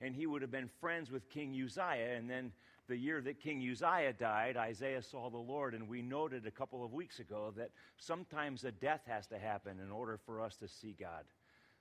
And 0.00 0.14
he 0.14 0.26
would 0.26 0.42
have 0.42 0.50
been 0.50 0.70
friends 0.80 1.10
with 1.10 1.28
King 1.28 1.60
Uzziah. 1.64 2.16
And 2.16 2.30
then 2.30 2.52
the 2.88 2.96
year 2.96 3.20
that 3.20 3.40
King 3.40 3.60
Uzziah 3.68 4.12
died, 4.12 4.56
Isaiah 4.56 5.02
saw 5.02 5.28
the 5.28 5.38
Lord. 5.38 5.74
And 5.74 5.88
we 5.88 6.02
noted 6.02 6.46
a 6.46 6.50
couple 6.50 6.84
of 6.84 6.92
weeks 6.92 7.18
ago 7.18 7.52
that 7.56 7.70
sometimes 7.96 8.64
a 8.64 8.72
death 8.72 9.02
has 9.06 9.26
to 9.28 9.38
happen 9.38 9.80
in 9.80 9.90
order 9.90 10.18
for 10.24 10.40
us 10.40 10.56
to 10.56 10.68
see 10.68 10.94
God. 10.98 11.24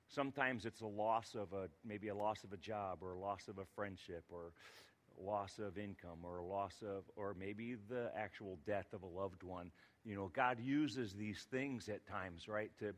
Sometimes 0.10 0.66
it's 0.66 0.82
a 0.82 0.88
loss 0.88 1.36
of 1.36 1.54
a, 1.54 1.68
maybe 1.86 2.08
a 2.08 2.16
loss 2.16 2.44
of 2.44 2.54
a 2.54 2.58
job 2.58 3.00
or 3.02 3.14
a 3.14 3.20
loss 3.20 3.48
of 3.48 3.58
a 3.58 3.66
friendship 3.76 4.24
or 4.30 4.52
loss 5.20 5.60
of 5.60 5.78
income 5.78 6.20
or 6.24 6.38
a 6.38 6.46
loss 6.46 6.76
of, 6.82 7.04
or 7.16 7.36
maybe 7.40 7.76
the 7.90 8.12
actual 8.16 8.58
death 8.66 8.94
of 8.94 9.04
a 9.04 9.08
loved 9.08 9.44
one. 9.44 9.72
You 10.06 10.16
know, 10.16 10.32
God 10.34 10.60
uses 10.60 11.14
these 11.14 11.46
things 11.52 11.90
at 11.90 12.08
times, 12.08 12.48
right? 12.48 12.72
To, 12.80 12.94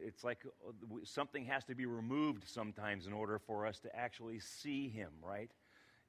it's 0.00 0.24
like 0.24 0.38
uh, 0.66 0.72
something 1.04 1.44
has 1.46 1.64
to 1.64 1.74
be 1.74 1.86
removed 1.86 2.44
sometimes 2.46 3.06
in 3.06 3.12
order 3.12 3.38
for 3.38 3.66
us 3.66 3.78
to 3.80 3.96
actually 3.96 4.40
see 4.40 4.88
Him, 4.88 5.10
right? 5.22 5.50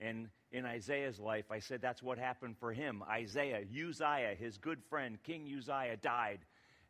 And 0.02 0.30
in 0.52 0.66
Isaiah's 0.66 1.20
life, 1.20 1.52
I 1.52 1.60
said 1.60 1.82
that's 1.82 2.02
what 2.02 2.18
happened 2.18 2.56
for 2.58 2.72
him. 2.72 3.04
Isaiah, 3.10 3.62
Uzziah, 3.62 4.36
his 4.38 4.58
good 4.58 4.82
friend, 4.90 5.18
King 5.24 5.46
Uzziah, 5.58 5.98
died. 5.98 6.40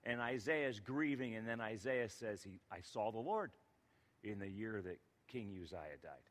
And 0.04 0.22
Isaiah's 0.22 0.80
grieving, 0.80 1.36
and 1.36 1.48
then 1.48 1.60
Isaiah 1.60 2.08
says, 2.08 2.44
he, 2.44 2.60
I 2.72 2.80
saw 2.82 3.12
the 3.12 3.20
Lord 3.20 3.52
in 4.24 4.40
the 4.40 4.48
year 4.48 4.82
that 4.84 5.00
King 5.28 5.58
Uzziah 5.62 5.98
died. 6.02 6.30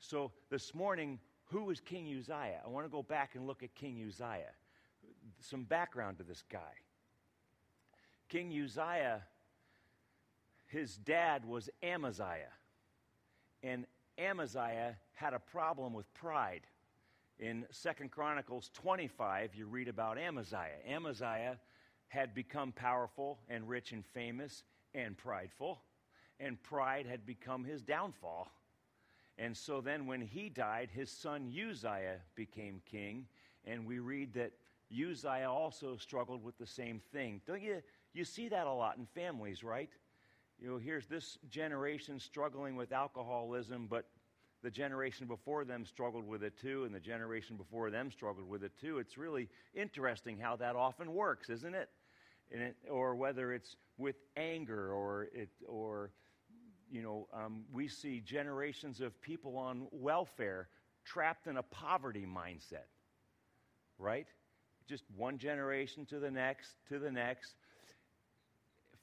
So 0.00 0.32
this 0.50 0.74
morning, 0.74 1.20
who 1.44 1.64
was 1.64 1.80
King 1.80 2.12
Uzziah? 2.18 2.60
I 2.64 2.68
want 2.68 2.84
to 2.84 2.90
go 2.90 3.02
back 3.02 3.34
and 3.34 3.46
look 3.46 3.62
at 3.62 3.74
King 3.74 4.04
Uzziah. 4.06 4.54
Some 5.40 5.62
background 5.62 6.18
to 6.18 6.24
this 6.24 6.42
guy. 6.50 6.58
King 8.28 8.52
Uzziah, 8.52 9.22
his 10.72 10.96
dad 10.96 11.44
was 11.44 11.68
Amaziah. 11.82 12.52
And 13.62 13.86
Amaziah 14.18 14.96
had 15.12 15.34
a 15.34 15.38
problem 15.38 15.92
with 15.92 16.12
pride. 16.14 16.62
In 17.38 17.66
Second 17.70 18.10
Chronicles 18.10 18.70
25, 18.74 19.54
you 19.54 19.66
read 19.66 19.88
about 19.88 20.18
Amaziah. 20.18 20.80
Amaziah 20.88 21.58
had 22.08 22.34
become 22.34 22.72
powerful 22.72 23.38
and 23.48 23.68
rich 23.68 23.92
and 23.92 24.04
famous 24.14 24.64
and 24.94 25.16
prideful, 25.16 25.80
and 26.40 26.62
pride 26.62 27.06
had 27.06 27.26
become 27.26 27.64
his 27.64 27.82
downfall. 27.82 28.48
And 29.38 29.56
so 29.56 29.80
then, 29.80 30.06
when 30.06 30.20
he 30.20 30.48
died, 30.48 30.90
his 30.92 31.10
son 31.10 31.50
Uzziah 31.50 32.20
became 32.34 32.82
king. 32.90 33.26
And 33.64 33.86
we 33.86 33.98
read 33.98 34.34
that 34.34 34.52
Uzziah 34.92 35.50
also 35.50 35.96
struggled 35.96 36.44
with 36.44 36.58
the 36.58 36.66
same 36.66 37.00
thing. 37.12 37.40
Don't 37.46 37.62
you? 37.62 37.82
You 38.12 38.24
see 38.24 38.48
that 38.48 38.66
a 38.66 38.72
lot 38.72 38.98
in 38.98 39.06
families, 39.06 39.64
right? 39.64 39.88
You 40.62 40.70
know, 40.70 40.78
here's 40.78 41.08
this 41.08 41.38
generation 41.50 42.20
struggling 42.20 42.76
with 42.76 42.92
alcoholism, 42.92 43.88
but 43.90 44.06
the 44.62 44.70
generation 44.70 45.26
before 45.26 45.64
them 45.64 45.84
struggled 45.84 46.24
with 46.24 46.44
it 46.44 46.56
too, 46.56 46.84
and 46.84 46.94
the 46.94 47.00
generation 47.00 47.56
before 47.56 47.90
them 47.90 48.12
struggled 48.12 48.48
with 48.48 48.62
it 48.62 48.70
too. 48.80 48.98
It's 48.98 49.18
really 49.18 49.48
interesting 49.74 50.38
how 50.38 50.54
that 50.56 50.76
often 50.76 51.14
works, 51.14 51.50
isn't 51.50 51.74
it? 51.74 51.88
it 52.52 52.76
or 52.88 53.16
whether 53.16 53.52
it's 53.52 53.74
with 53.98 54.14
anger 54.36 54.92
or 54.92 55.26
it, 55.34 55.48
or 55.66 56.12
you 56.88 57.02
know, 57.02 57.26
um, 57.34 57.64
we 57.72 57.88
see 57.88 58.20
generations 58.20 59.00
of 59.00 59.20
people 59.20 59.56
on 59.56 59.88
welfare 59.90 60.68
trapped 61.04 61.48
in 61.48 61.56
a 61.56 61.62
poverty 61.64 62.24
mindset, 62.24 62.86
right? 63.98 64.28
Just 64.88 65.02
one 65.16 65.38
generation 65.38 66.06
to 66.06 66.20
the 66.20 66.30
next, 66.30 66.76
to 66.88 67.00
the 67.00 67.10
next. 67.10 67.54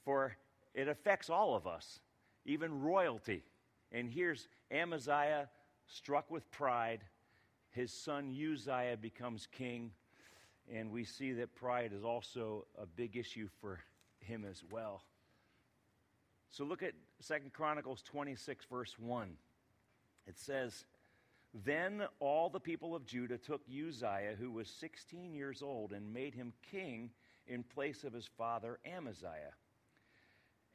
For 0.05 0.37
it 0.79 0.87
affects 0.87 1.29
all 1.29 1.57
of 1.57 1.67
us, 1.67 1.99
even 2.45 2.81
royalty. 2.81 3.43
And 3.91 4.09
here's 4.09 4.47
Amaziah 4.71 5.49
struck 5.87 6.31
with 6.31 6.49
pride. 6.51 7.01
His 7.71 7.91
son 7.91 8.33
Uzziah 8.33 8.95
becomes 8.95 9.45
king. 9.51 9.91
And 10.73 10.89
we 10.89 11.03
see 11.03 11.33
that 11.33 11.53
pride 11.53 11.91
is 11.93 12.05
also 12.05 12.65
a 12.81 12.85
big 12.85 13.17
issue 13.17 13.49
for 13.59 13.81
him 14.21 14.45
as 14.49 14.63
well. 14.71 15.03
So 16.49 16.63
look 16.63 16.81
at 16.81 16.93
Second 17.19 17.51
Chronicles 17.51 18.01
26, 18.03 18.65
verse 18.71 18.95
1. 18.97 19.31
It 20.27 20.39
says, 20.39 20.85
Then 21.65 22.03
all 22.21 22.49
the 22.49 22.59
people 22.61 22.95
of 22.95 23.05
Judah 23.05 23.37
took 23.37 23.63
Uzziah, 23.67 24.35
who 24.39 24.49
was 24.49 24.69
16 24.69 25.33
years 25.33 25.61
old, 25.61 25.91
and 25.91 26.13
made 26.13 26.35
him 26.35 26.53
king 26.71 27.09
in 27.47 27.63
place 27.63 28.05
of 28.05 28.13
his 28.13 28.29
father 28.37 28.79
Amaziah. 28.85 29.55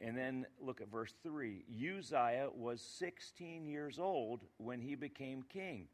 And 0.00 0.16
then 0.16 0.46
look 0.60 0.80
at 0.80 0.90
verse 0.90 1.14
3. 1.22 1.64
Uzziah 1.70 2.48
was 2.54 2.80
16 2.98 3.66
years 3.66 3.98
old 3.98 4.42
when 4.58 4.80
he 4.80 4.94
became 4.94 5.44
king, 5.44 5.86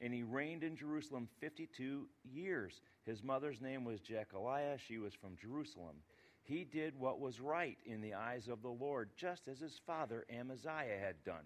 and 0.00 0.12
he 0.12 0.22
reigned 0.22 0.64
in 0.64 0.76
Jerusalem 0.76 1.28
52 1.40 2.06
years. 2.24 2.80
His 3.04 3.22
mother's 3.22 3.60
name 3.60 3.84
was 3.84 4.00
Jekoliah. 4.00 4.76
She 4.78 4.98
was 4.98 5.14
from 5.14 5.36
Jerusalem. 5.40 5.96
He 6.42 6.64
did 6.64 6.98
what 6.98 7.20
was 7.20 7.40
right 7.40 7.78
in 7.86 8.00
the 8.00 8.14
eyes 8.14 8.48
of 8.48 8.60
the 8.60 8.68
Lord, 8.68 9.10
just 9.16 9.48
as 9.48 9.60
his 9.60 9.80
father 9.86 10.26
Amaziah 10.30 10.98
had 11.00 11.22
done. 11.24 11.44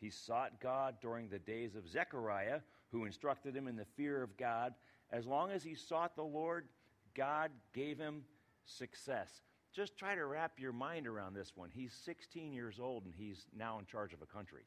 He 0.00 0.08
sought 0.08 0.60
God 0.60 0.94
during 1.02 1.28
the 1.28 1.38
days 1.38 1.74
of 1.74 1.86
Zechariah, 1.86 2.60
who 2.90 3.04
instructed 3.04 3.54
him 3.54 3.68
in 3.68 3.76
the 3.76 3.84
fear 3.96 4.22
of 4.22 4.36
God. 4.38 4.72
As 5.12 5.26
long 5.26 5.50
as 5.50 5.62
he 5.62 5.74
sought 5.74 6.16
the 6.16 6.22
Lord, 6.22 6.68
God 7.14 7.50
gave 7.74 7.98
him 7.98 8.24
success. 8.64 9.42
Just 9.72 9.96
try 9.96 10.14
to 10.14 10.24
wrap 10.24 10.58
your 10.58 10.72
mind 10.72 11.06
around 11.06 11.34
this 11.34 11.52
one. 11.54 11.70
He's 11.72 11.92
16 12.04 12.52
years 12.52 12.80
old 12.80 13.04
and 13.04 13.14
he's 13.16 13.46
now 13.56 13.78
in 13.78 13.86
charge 13.86 14.12
of 14.12 14.20
a 14.22 14.26
country. 14.26 14.64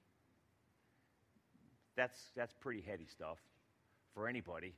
That's, 1.95 2.31
that's 2.35 2.53
pretty 2.53 2.81
heady 2.81 3.05
stuff 3.05 3.37
for 4.13 4.27
anybody. 4.27 4.73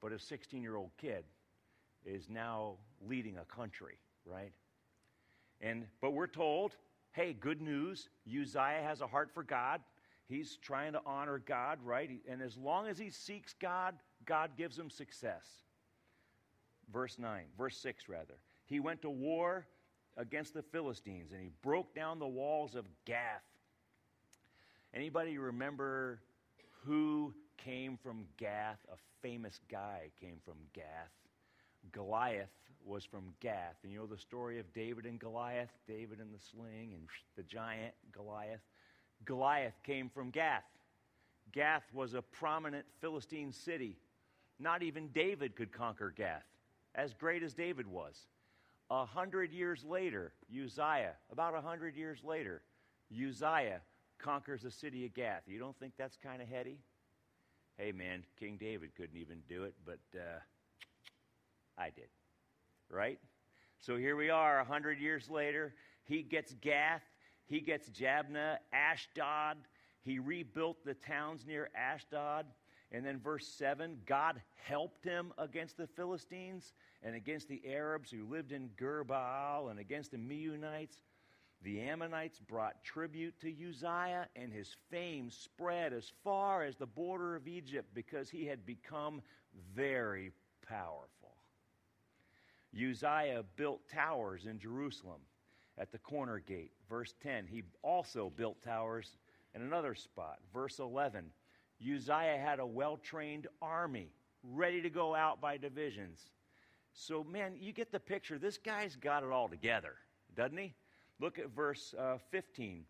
But 0.00 0.12
a 0.12 0.18
16 0.18 0.62
year 0.62 0.76
old 0.76 0.90
kid 1.00 1.24
is 2.04 2.28
now 2.28 2.74
leading 3.06 3.38
a 3.38 3.44
country, 3.44 3.98
right? 4.26 4.52
And, 5.60 5.86
but 6.00 6.12
we're 6.12 6.26
told, 6.26 6.72
hey, 7.12 7.32
good 7.32 7.62
news. 7.62 8.08
Uzziah 8.26 8.82
has 8.82 9.00
a 9.00 9.06
heart 9.06 9.30
for 9.32 9.44
God. 9.44 9.80
He's 10.28 10.56
trying 10.56 10.92
to 10.94 11.00
honor 11.06 11.38
God, 11.38 11.78
right? 11.84 12.10
And 12.28 12.42
as 12.42 12.56
long 12.56 12.88
as 12.88 12.98
he 12.98 13.10
seeks 13.10 13.54
God, 13.60 13.94
God 14.24 14.50
gives 14.56 14.76
him 14.76 14.90
success. 14.90 15.46
Verse 16.92 17.18
9, 17.18 17.44
verse 17.56 17.76
6, 17.76 18.08
rather. 18.08 18.38
He 18.72 18.80
went 18.80 19.02
to 19.02 19.10
war 19.10 19.66
against 20.16 20.54
the 20.54 20.62
Philistines 20.62 21.32
and 21.32 21.42
he 21.42 21.50
broke 21.60 21.94
down 21.94 22.18
the 22.18 22.26
walls 22.26 22.74
of 22.74 22.86
Gath. 23.04 23.44
Anybody 24.94 25.36
remember 25.36 26.20
who 26.86 27.34
came 27.58 27.98
from 28.02 28.24
Gath? 28.38 28.78
A 28.90 28.96
famous 29.20 29.60
guy 29.70 30.10
came 30.18 30.36
from 30.42 30.54
Gath. 30.72 31.12
Goliath 31.92 32.48
was 32.82 33.04
from 33.04 33.34
Gath. 33.40 33.76
And 33.82 33.92
you 33.92 33.98
know 33.98 34.06
the 34.06 34.16
story 34.16 34.58
of 34.58 34.72
David 34.72 35.04
and 35.04 35.18
Goliath? 35.18 35.72
David 35.86 36.18
and 36.18 36.32
the 36.32 36.40
sling 36.40 36.94
and 36.94 37.06
the 37.36 37.42
giant 37.42 37.92
Goliath. 38.10 38.62
Goliath 39.26 39.78
came 39.84 40.08
from 40.08 40.30
Gath. 40.30 40.64
Gath 41.52 41.84
was 41.92 42.14
a 42.14 42.22
prominent 42.22 42.86
Philistine 43.02 43.52
city. 43.52 43.98
Not 44.58 44.82
even 44.82 45.08
David 45.08 45.56
could 45.56 45.72
conquer 45.72 46.10
Gath, 46.16 46.46
as 46.94 47.12
great 47.12 47.42
as 47.42 47.52
David 47.52 47.86
was. 47.86 48.28
A 48.92 49.06
hundred 49.06 49.52
years 49.52 49.82
later, 49.88 50.34
Uzziah, 50.54 51.14
about 51.30 51.54
a 51.54 51.62
hundred 51.62 51.96
years 51.96 52.20
later, 52.22 52.60
Uzziah 53.10 53.80
conquers 54.18 54.60
the 54.60 54.70
city 54.70 55.06
of 55.06 55.14
Gath. 55.14 55.44
You 55.46 55.58
don't 55.58 55.74
think 55.78 55.94
that's 55.96 56.18
kind 56.22 56.42
of 56.42 56.48
heady? 56.48 56.76
Hey, 57.78 57.92
man, 57.92 58.22
King 58.38 58.58
David 58.60 58.94
couldn't 58.94 59.16
even 59.16 59.38
do 59.48 59.64
it, 59.64 59.72
but 59.86 60.00
uh, 60.14 60.40
I 61.78 61.88
did. 61.88 62.08
Right? 62.90 63.18
So 63.80 63.96
here 63.96 64.14
we 64.14 64.28
are, 64.28 64.60
a 64.60 64.64
hundred 64.64 64.98
years 64.98 65.30
later. 65.30 65.72
He 66.04 66.22
gets 66.22 66.52
Gath, 66.60 67.02
he 67.46 67.60
gets 67.60 67.88
Jabneh, 67.88 68.58
Ashdod. 68.74 69.56
He 70.02 70.18
rebuilt 70.18 70.84
the 70.84 70.94
towns 70.94 71.46
near 71.46 71.70
Ashdod. 71.74 72.44
And 72.92 73.04
then, 73.04 73.18
verse 73.18 73.46
7 73.46 73.98
God 74.06 74.40
helped 74.62 75.04
him 75.04 75.32
against 75.38 75.78
the 75.78 75.86
Philistines 75.86 76.74
and 77.02 77.14
against 77.16 77.48
the 77.48 77.62
Arabs 77.66 78.10
who 78.10 78.24
lived 78.24 78.52
in 78.52 78.70
Gur 78.76 79.02
Baal 79.02 79.68
and 79.68 79.80
against 79.80 80.10
the 80.12 80.18
Meunites. 80.18 81.02
The 81.62 81.80
Ammonites 81.80 82.40
brought 82.40 82.82
tribute 82.82 83.34
to 83.40 83.68
Uzziah, 83.68 84.26
and 84.34 84.52
his 84.52 84.76
fame 84.90 85.30
spread 85.30 85.92
as 85.92 86.12
far 86.24 86.64
as 86.64 86.76
the 86.76 86.86
border 86.86 87.36
of 87.36 87.46
Egypt 87.46 87.88
because 87.94 88.28
he 88.28 88.46
had 88.46 88.66
become 88.66 89.22
very 89.74 90.32
powerful. 90.68 91.36
Uzziah 92.74 93.44
built 93.56 93.88
towers 93.88 94.46
in 94.46 94.58
Jerusalem 94.58 95.20
at 95.78 95.92
the 95.92 95.98
corner 95.98 96.40
gate. 96.40 96.72
Verse 96.88 97.14
10, 97.22 97.46
he 97.46 97.62
also 97.82 98.32
built 98.34 98.62
towers 98.62 99.16
in 99.54 99.62
another 99.62 99.94
spot. 99.94 100.38
Verse 100.52 100.78
11, 100.78 101.26
Uzziah 101.82 102.38
had 102.38 102.60
a 102.60 102.66
well 102.66 102.96
trained 102.96 103.46
army 103.60 104.12
ready 104.42 104.82
to 104.82 104.90
go 104.90 105.14
out 105.14 105.40
by 105.40 105.56
divisions. 105.56 106.30
So, 106.92 107.24
man, 107.24 107.54
you 107.58 107.72
get 107.72 107.90
the 107.90 108.00
picture. 108.00 108.38
This 108.38 108.58
guy's 108.58 108.96
got 108.96 109.22
it 109.22 109.30
all 109.30 109.48
together, 109.48 109.94
doesn't 110.36 110.58
he? 110.58 110.74
Look 111.20 111.38
at 111.38 111.50
verse 111.50 111.94
uh, 111.98 112.18
15. 112.30 112.84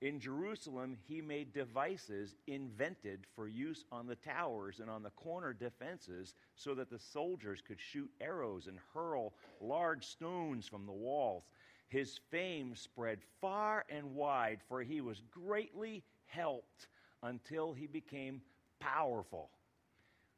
In 0.00 0.20
Jerusalem, 0.20 0.96
he 1.08 1.20
made 1.20 1.52
devices 1.52 2.36
invented 2.46 3.26
for 3.34 3.48
use 3.48 3.84
on 3.90 4.06
the 4.06 4.14
towers 4.14 4.78
and 4.78 4.88
on 4.88 5.02
the 5.02 5.10
corner 5.10 5.52
defenses 5.52 6.34
so 6.54 6.72
that 6.74 6.88
the 6.88 7.00
soldiers 7.00 7.60
could 7.66 7.80
shoot 7.80 8.08
arrows 8.20 8.68
and 8.68 8.78
hurl 8.94 9.32
large 9.60 10.06
stones 10.06 10.68
from 10.68 10.86
the 10.86 10.92
walls. 10.92 11.50
His 11.88 12.20
fame 12.30 12.76
spread 12.76 13.18
far 13.40 13.86
and 13.88 14.14
wide, 14.14 14.60
for 14.68 14.82
he 14.82 15.00
was 15.00 15.22
greatly 15.32 16.04
helped 16.26 16.86
until 17.22 17.72
he 17.72 17.86
became 17.86 18.40
powerful. 18.80 19.50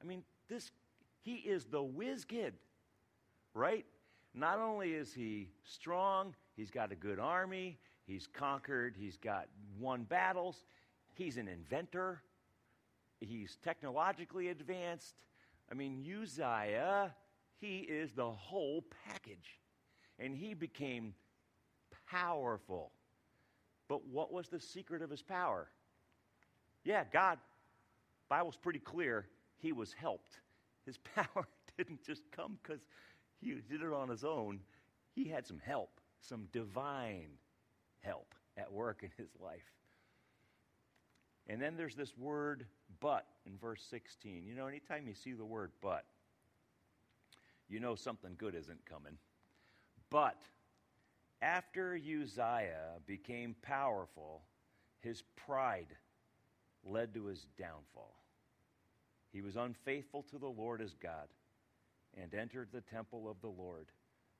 I 0.03 0.07
mean, 0.07 0.23
this 0.49 0.71
he 1.23 1.35
is 1.35 1.64
the 1.66 1.83
whiz 1.83 2.25
kid, 2.25 2.55
right? 3.55 3.85
Not 4.35 4.59
only 4.59 4.93
is 4.93 5.12
he 5.12 5.49
strong, 5.64 6.35
he's 6.57 6.71
got 6.71 6.93
a 6.93 6.95
good 6.95 7.19
army, 7.19 7.79
he's 8.07 8.27
conquered, 8.27 8.97
he's 8.99 9.16
got 9.16 9.49
won 9.79 10.05
battles, 10.05 10.64
he's 11.14 11.37
an 11.37 11.49
inventor, 11.49 12.23
he's 13.21 13.59
technologically 13.62 14.49
advanced. 14.49 15.14
I 15.71 15.75
mean, 15.75 16.05
Uzziah, 16.05 17.14
he 17.61 17.79
is 17.79 18.12
the 18.12 18.31
whole 18.31 18.85
package. 19.07 19.59
And 20.19 20.37
he 20.37 20.55
became 20.55 21.14
powerful. 22.11 22.93
But 23.88 24.07
what 24.07 24.33
was 24.33 24.49
the 24.49 24.61
secret 24.61 25.03
of 25.03 25.11
his 25.11 25.23
power? 25.23 25.69
Yeah, 26.85 27.05
God, 27.12 27.38
Bible's 28.29 28.57
pretty 28.57 28.79
clear, 28.79 29.27
he 29.59 29.73
was 29.73 29.93
helped. 29.93 30.40
His 30.87 30.99
power 31.14 31.47
didn't 31.77 32.05
just 32.05 32.23
come 32.33 32.59
because 32.62 32.81
he 33.40 33.55
did 33.69 33.83
it 33.83 33.93
on 33.93 34.09
his 34.09 34.25
own. 34.25 34.61
He 35.14 35.29
had 35.29 35.47
some 35.47 35.59
help, 35.59 36.01
some 36.21 36.49
divine 36.53 37.31
help 38.01 38.35
at 38.57 38.73
work 38.73 39.03
in 39.03 39.11
his 39.16 39.31
life. 39.40 39.64
And 41.49 41.61
then 41.61 41.77
there's 41.77 41.97
this 41.97 42.16
word 42.16 42.66
but 43.01 43.27
in 43.47 43.57
verse 43.59 43.83
16. 43.90 44.45
You 44.47 44.55
know, 44.55 44.66
anytime 44.66 45.09
you 45.09 45.14
see 45.14 45.33
the 45.33 45.45
word 45.45 45.73
but, 45.81 46.05
you 47.69 47.81
know 47.81 47.95
something 47.95 48.35
good 48.38 48.55
isn't 48.55 48.85
coming. 48.85 49.16
But 50.11 50.37
after 51.43 51.95
Uzziah 51.97 52.99
became 53.07 53.55
powerful, 53.62 54.43
his 55.01 55.23
pride 55.37 55.97
led 56.85 57.14
to 57.14 57.27
his 57.27 57.47
downfall. 57.59 58.14
He 59.33 59.43
was 59.43 59.57
unfaithful 59.57 60.25
to 60.31 60.38
the 60.38 60.49
Lord 60.49 60.81
as 60.81 60.95
God 60.95 61.29
and 62.21 62.35
entered 62.35 62.69
the 62.73 62.81
temple 62.81 63.29
of 63.31 63.40
the 63.40 63.49
Lord 63.49 63.87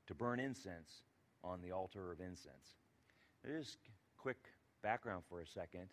to 0.07 0.15
burn 0.15 0.41
incense 0.41 1.03
on 1.45 1.61
the 1.63 1.73
altar 1.73 2.13
of 2.13 2.21
incense. 2.21 2.77
Just 3.47 3.79
quick 4.19 4.39
background 4.83 5.23
for 5.29 5.41
a 5.41 5.47
second. 5.47 5.89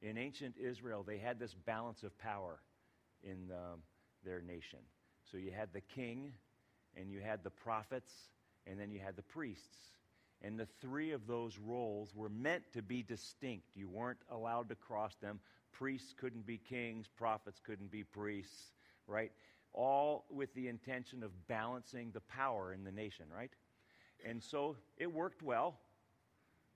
In 0.00 0.16
ancient 0.16 0.56
Israel, 0.56 1.04
they 1.06 1.18
had 1.18 1.38
this 1.38 1.54
balance 1.54 2.02
of 2.02 2.16
power 2.18 2.60
in 3.22 3.50
um, 3.52 3.80
their 4.24 4.40
nation. 4.40 4.78
So 5.30 5.36
you 5.36 5.50
had 5.50 5.72
the 5.72 5.80
king, 5.80 6.32
and 6.96 7.10
you 7.10 7.20
had 7.20 7.44
the 7.44 7.50
prophets, 7.50 8.12
and 8.66 8.80
then 8.80 8.90
you 8.90 9.00
had 9.00 9.16
the 9.16 9.22
priests. 9.22 9.76
And 10.42 10.58
the 10.58 10.68
three 10.80 11.12
of 11.12 11.26
those 11.26 11.58
roles 11.58 12.14
were 12.14 12.28
meant 12.28 12.62
to 12.74 12.82
be 12.82 13.02
distinct. 13.02 13.66
You 13.74 13.88
weren't 13.88 14.20
allowed 14.30 14.68
to 14.68 14.76
cross 14.76 15.16
them. 15.16 15.40
Priests 15.72 16.14
couldn't 16.16 16.46
be 16.46 16.58
kings, 16.58 17.08
prophets 17.16 17.60
couldn't 17.64 17.90
be 17.90 18.04
priests, 18.04 18.72
right? 19.06 19.32
All 19.72 20.24
with 20.30 20.54
the 20.54 20.68
intention 20.68 21.22
of 21.22 21.30
balancing 21.48 22.10
the 22.12 22.20
power 22.20 22.72
in 22.72 22.84
the 22.84 22.92
nation, 22.92 23.26
right? 23.34 23.50
And 24.24 24.42
so 24.42 24.76
it 24.96 25.12
worked 25.12 25.42
well. 25.42 25.78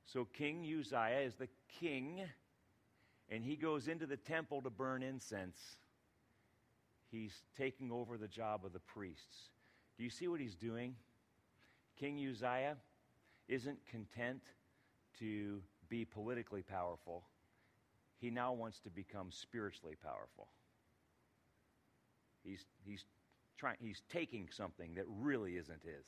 So 0.07 0.25
King 0.25 0.65
Uzziah 0.65 1.21
is 1.21 1.35
the 1.35 1.49
king, 1.81 2.23
and 3.29 3.45
he 3.45 3.57
goes 3.57 3.89
into 3.89 4.07
the 4.07 4.17
temple 4.17 4.61
to 4.63 4.71
burn 4.71 5.03
incense. 5.03 5.59
He's 7.11 7.43
taking 7.57 7.93
over 7.93 8.17
the 8.17 8.29
job 8.29 8.65
of 8.65 8.73
the 8.73 8.81
priests. 8.81 9.51
Do 9.97 10.05
you 10.05 10.11
see 10.11 10.29
what 10.29 10.41
he's 10.41 10.57
doing? 10.57 10.97
King 11.99 12.19
Uzziah 12.19 12.77
isn't 13.49 13.79
content 13.87 14.43
to 15.19 15.61
be 15.89 16.05
politically 16.05 16.63
powerful, 16.63 17.25
he 18.19 18.31
now 18.31 18.53
wants 18.53 18.79
to 18.81 18.91
become 18.91 19.31
spiritually 19.31 19.97
powerful. 20.03 20.49
He's, 22.45 22.65
he's, 22.85 23.05
trying, 23.59 23.77
he's 23.81 24.03
taking 24.11 24.49
something 24.51 24.95
that 24.95 25.05
really 25.09 25.57
isn't 25.57 25.83
his. 25.85 26.07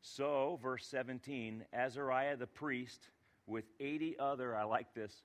So, 0.00 0.58
verse 0.62 0.86
17 0.86 1.64
Azariah 1.72 2.36
the 2.36 2.46
priest, 2.46 3.08
with 3.46 3.64
80 3.80 4.16
other, 4.18 4.56
I 4.56 4.64
like 4.64 4.94
this, 4.94 5.22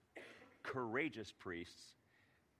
courageous 0.63 1.31
priests, 1.31 1.93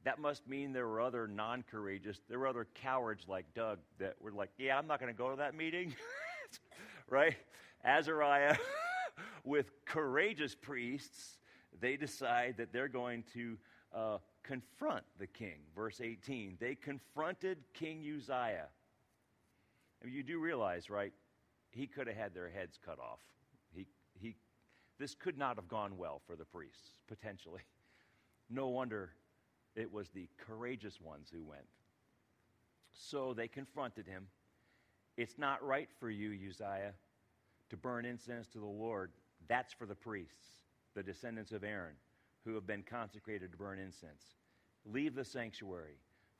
That 0.04 0.20
must 0.20 0.48
mean 0.48 0.74
there 0.74 0.88
were 0.88 1.02
other 1.02 1.28
non 1.28 1.64
courageous, 1.70 2.22
there 2.30 2.40
were 2.40 2.48
other 2.48 2.68
cowards 2.76 3.26
like 3.28 3.46
Doug 3.54 3.80
that 4.00 4.16
were 4.22 4.32
like, 4.32 4.50
yeah, 4.58 4.78
I'm 4.78 4.88
not 4.88 5.00
going 5.00 5.14
to 5.14 5.18
go 5.18 5.30
to 5.30 5.38
that 5.38 5.56
meeting. 5.56 5.96
right? 7.10 7.36
Azariah, 7.84 8.58
with 9.44 9.72
courageous 9.86 10.56
priests, 10.56 11.40
they 11.80 11.96
decide 11.96 12.56
that 12.58 12.74
they're 12.74 12.88
going 12.88 13.24
to 13.34 13.58
uh, 13.94 14.18
confront 14.44 15.04
the 15.20 15.28
king. 15.28 15.60
Verse 15.76 16.02
18 16.02 16.58
they 16.60 16.76
confronted 16.76 17.58
King 17.74 18.04
Uzziah. 18.18 18.68
I 20.02 20.06
mean, 20.06 20.14
you 20.14 20.24
do 20.24 20.40
realize, 20.40 20.90
right? 20.90 21.14
He 21.72 21.88
could 21.88 22.08
have 22.08 22.16
had 22.16 22.34
their 22.34 22.50
heads 22.50 22.80
cut 22.84 23.00
off. 23.00 23.20
He, 23.74 23.88
he, 24.20 24.36
this 25.00 25.16
could 25.16 25.38
not 25.38 25.56
have 25.56 25.68
gone 25.68 25.98
well 25.98 26.22
for 26.26 26.36
the 26.36 26.46
priests, 26.46 26.92
potentially. 27.08 27.62
No 28.50 28.68
wonder 28.68 29.12
it 29.76 29.92
was 29.92 30.10
the 30.10 30.28
courageous 30.38 31.02
ones 31.02 31.30
who 31.32 31.44
went. 31.44 31.66
So 32.94 33.34
they 33.34 33.48
confronted 33.48 34.08
him. 34.08 34.28
It's 35.18 35.38
not 35.40 35.66
right 35.66 35.90
for 36.00 36.10
you, 36.10 36.32
Uzziah, 36.48 36.94
to 37.70 37.78
burn 37.78 38.06
incense 38.06 38.48
to 38.50 38.60
the 38.60 38.66
Lord. 38.66 39.12
That's 39.48 39.74
for 39.74 39.86
the 39.86 39.96
priests, 39.96 40.48
the 40.96 41.04
descendants 41.04 41.52
of 41.52 41.64
Aaron, 41.64 41.96
who 42.46 42.54
have 42.54 42.68
been 42.68 42.84
consecrated 42.84 43.52
to 43.52 43.58
burn 43.58 43.80
incense. 43.80 44.36
Leave 44.86 45.16
the 45.16 45.26
sanctuary, 45.26 45.98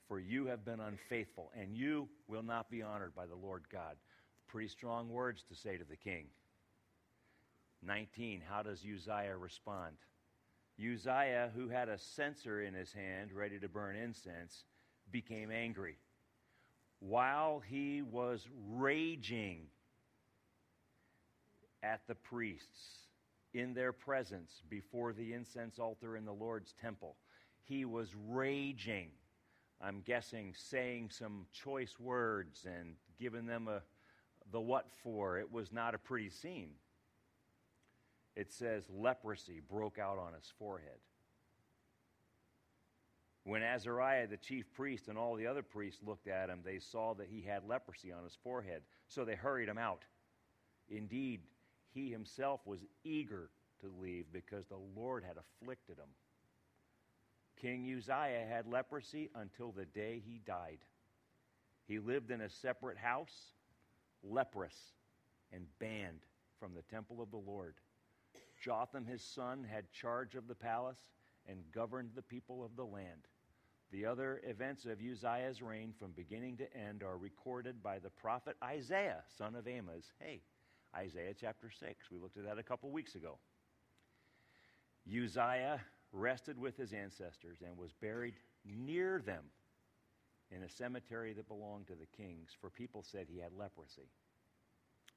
for 0.08 0.20
you 0.20 0.46
have 0.46 0.64
been 0.64 0.80
unfaithful, 0.80 1.52
and 1.60 1.76
you 1.76 2.08
will 2.28 2.44
not 2.44 2.70
be 2.70 2.84
honored 2.84 3.16
by 3.16 3.26
the 3.26 3.36
Lord 3.36 3.64
God. 3.72 3.96
Pretty 4.48 4.70
strong 4.70 5.10
words 5.10 5.44
to 5.50 5.56
say 5.56 5.76
to 5.76 5.84
the 5.84 5.98
king. 5.98 6.26
19. 7.84 8.42
How 8.48 8.62
does 8.62 8.86
Uzziah 8.86 9.38
respond? 9.38 9.96
Uzziah, 10.80 11.52
who 11.56 11.68
had 11.68 11.90
a 11.90 11.98
censer 11.98 12.62
in 12.62 12.74
his 12.74 12.94
hand 12.94 13.32
ready 13.34 13.60
to 13.60 13.68
burn 13.68 13.96
incense, 13.96 14.66
became 15.12 15.52
angry. 15.52 15.98
While 17.00 17.60
he 17.60 18.02
was 18.02 18.48
raging 18.70 19.68
at 21.84 22.02
the 22.08 22.16
priests 22.16 23.08
in 23.54 23.74
their 23.74 23.94
presence 23.94 24.62
before 24.70 25.14
the 25.14 25.34
incense 25.34 25.80
altar 25.80 26.18
in 26.18 26.26
the 26.26 26.34
Lord's 26.34 26.74
temple, 26.82 27.16
he 27.64 27.86
was 27.86 28.10
raging. 28.28 29.10
I'm 29.80 30.02
guessing 30.02 30.54
saying 30.58 31.12
some 31.12 31.46
choice 31.54 32.00
words 32.00 32.66
and 32.66 32.96
giving 33.20 33.46
them 33.46 33.68
a, 33.68 33.82
the 34.52 34.60
what 34.60 34.88
for. 35.04 35.38
It 35.38 35.52
was 35.52 35.72
not 35.72 35.94
a 35.94 36.00
pretty 36.00 36.30
scene 36.30 36.72
it 38.38 38.54
says 38.54 38.84
leprosy 38.96 39.62
broke 39.68 39.98
out 39.98 40.20
on 40.20 40.34
his 40.34 40.54
forehead. 40.60 41.00
When 43.48 43.64
Azariah, 43.64 44.28
the 44.28 44.36
chief 44.36 44.66
priest, 44.74 45.08
and 45.08 45.18
all 45.18 45.36
the 45.36 45.48
other 45.48 45.64
priests 45.64 46.02
looked 46.06 46.28
at 46.28 46.50
him, 46.50 46.60
they 46.66 46.80
saw 46.80 47.14
that 47.14 47.30
he 47.30 47.42
had 47.42 47.64
leprosy 47.64 48.12
on 48.12 48.26
his 48.26 48.38
forehead, 48.44 48.82
so 49.08 49.24
they 49.24 49.36
hurried 49.36 49.70
him 49.70 49.78
out. 49.78 50.04
Indeed, 50.90 51.40
he 51.94 52.12
himself 52.12 52.60
was 52.66 52.82
eager 53.06 53.50
to 53.80 54.02
leave 54.02 54.26
because 54.34 54.66
the 54.66 54.82
Lord 54.98 55.24
had 55.24 55.38
afflicted 55.38 55.98
him. 55.98 56.10
King 57.56 57.90
Uzziah 57.98 58.46
had 58.50 58.68
leprosy 58.68 59.30
until 59.34 59.72
the 59.72 59.86
day 59.86 60.22
he 60.26 60.42
died. 60.46 60.80
He 61.88 62.00
lived 62.00 62.32
in 62.32 62.42
a 62.42 62.50
separate 62.50 62.98
house, 62.98 63.54
leprous 64.24 64.76
and 65.54 65.66
banned 65.80 66.26
from 66.60 66.74
the 66.74 66.82
temple 66.82 67.22
of 67.22 67.32
the 67.32 67.38
Lord. 67.38 67.76
Jotham, 68.62 69.06
his 69.06 69.22
son, 69.22 69.64
had 69.64 69.90
charge 69.94 70.36
of 70.36 70.50
the 70.50 70.56
palace 70.56 71.00
and 71.48 71.72
governed 71.72 72.10
the 72.14 72.22
people 72.22 72.62
of 72.62 72.76
the 72.76 72.84
land. 72.84 73.22
The 73.92 74.06
other 74.06 74.42
events 74.46 74.86
of 74.86 75.00
Uzziah's 75.00 75.62
reign 75.62 75.94
from 75.98 76.12
beginning 76.12 76.58
to 76.58 76.78
end 76.78 77.04
are 77.04 77.18
recorded 77.18 77.82
by 77.82 78.00
the 78.00 78.10
prophet 78.10 78.58
Isaiah, 78.62 79.24
son 79.38 79.56
of 79.56 79.66
Amos. 79.66 80.12
Hey, 80.20 80.42
Isaiah 80.96 81.34
chapter 81.40 81.70
6. 81.72 82.12
We 82.12 82.20
looked 82.20 82.38
at 82.38 82.44
that 82.44 82.58
a 82.58 82.64
couple 82.64 82.92
weeks 82.92 83.16
ago. 83.16 83.38
Uzziah 85.08 85.80
rested 86.12 86.60
with 86.60 86.76
his 86.76 86.92
ancestors 86.92 87.60
and 87.66 87.78
was 87.78 87.94
buried 88.02 88.36
near 88.66 89.22
them 89.26 89.44
in 90.52 90.64
a 90.64 90.70
cemetery 90.70 91.32
that 91.34 91.48
belonged 91.48 91.88
to 91.88 91.96
the 91.96 92.08
kings, 92.18 92.50
for 92.60 92.70
people 92.70 93.04
said 93.04 93.28
he 93.30 93.40
had 93.40 93.54
leprosy. 93.58 94.10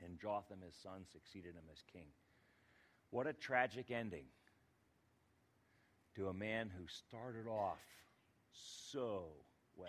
And 0.04 0.18
Jotham, 0.20 0.60
his 0.64 0.74
son, 0.80 1.04
succeeded 1.10 1.54
him 1.54 1.64
as 1.72 1.82
king. 1.92 2.06
What 3.10 3.26
a 3.26 3.32
tragic 3.32 3.90
ending 3.90 4.26
to 6.14 6.28
a 6.28 6.34
man 6.34 6.70
who 6.76 6.84
started 6.86 7.48
off 7.48 7.78
so 8.52 9.24
well. 9.76 9.88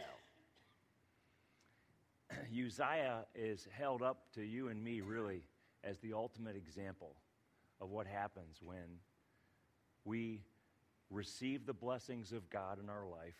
Uzziah 2.52 3.26
is 3.36 3.68
held 3.72 4.02
up 4.02 4.32
to 4.36 4.42
you 4.42 4.70
and 4.70 4.84
me, 4.84 5.02
really, 5.02 5.44
as 5.84 6.00
the 6.00 6.14
ultimate 6.14 6.56
example 6.56 7.16
of 7.80 7.90
what 7.90 8.08
happens 8.08 8.58
when 8.64 9.00
we 10.06 10.42
receive 11.10 11.66
the 11.66 11.74
blessings 11.74 12.32
of 12.32 12.50
God 12.50 12.80
in 12.82 12.90
our 12.90 13.06
life 13.06 13.36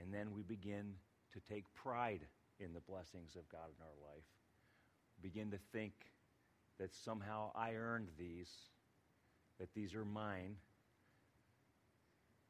and 0.00 0.12
then 0.12 0.32
we 0.32 0.42
begin 0.42 0.94
to 1.32 1.40
take 1.40 1.64
pride 1.74 2.26
in 2.58 2.72
the 2.72 2.80
blessings 2.80 3.36
of 3.36 3.48
God 3.48 3.68
in 3.76 3.82
our 3.82 4.12
life, 4.12 4.24
begin 5.22 5.50
to 5.50 5.58
think 5.72 5.92
that 6.78 6.94
somehow 6.94 7.50
I 7.54 7.74
earned 7.74 8.08
these, 8.18 8.50
that 9.58 9.72
these 9.74 9.94
are 9.94 10.04
mine, 10.04 10.56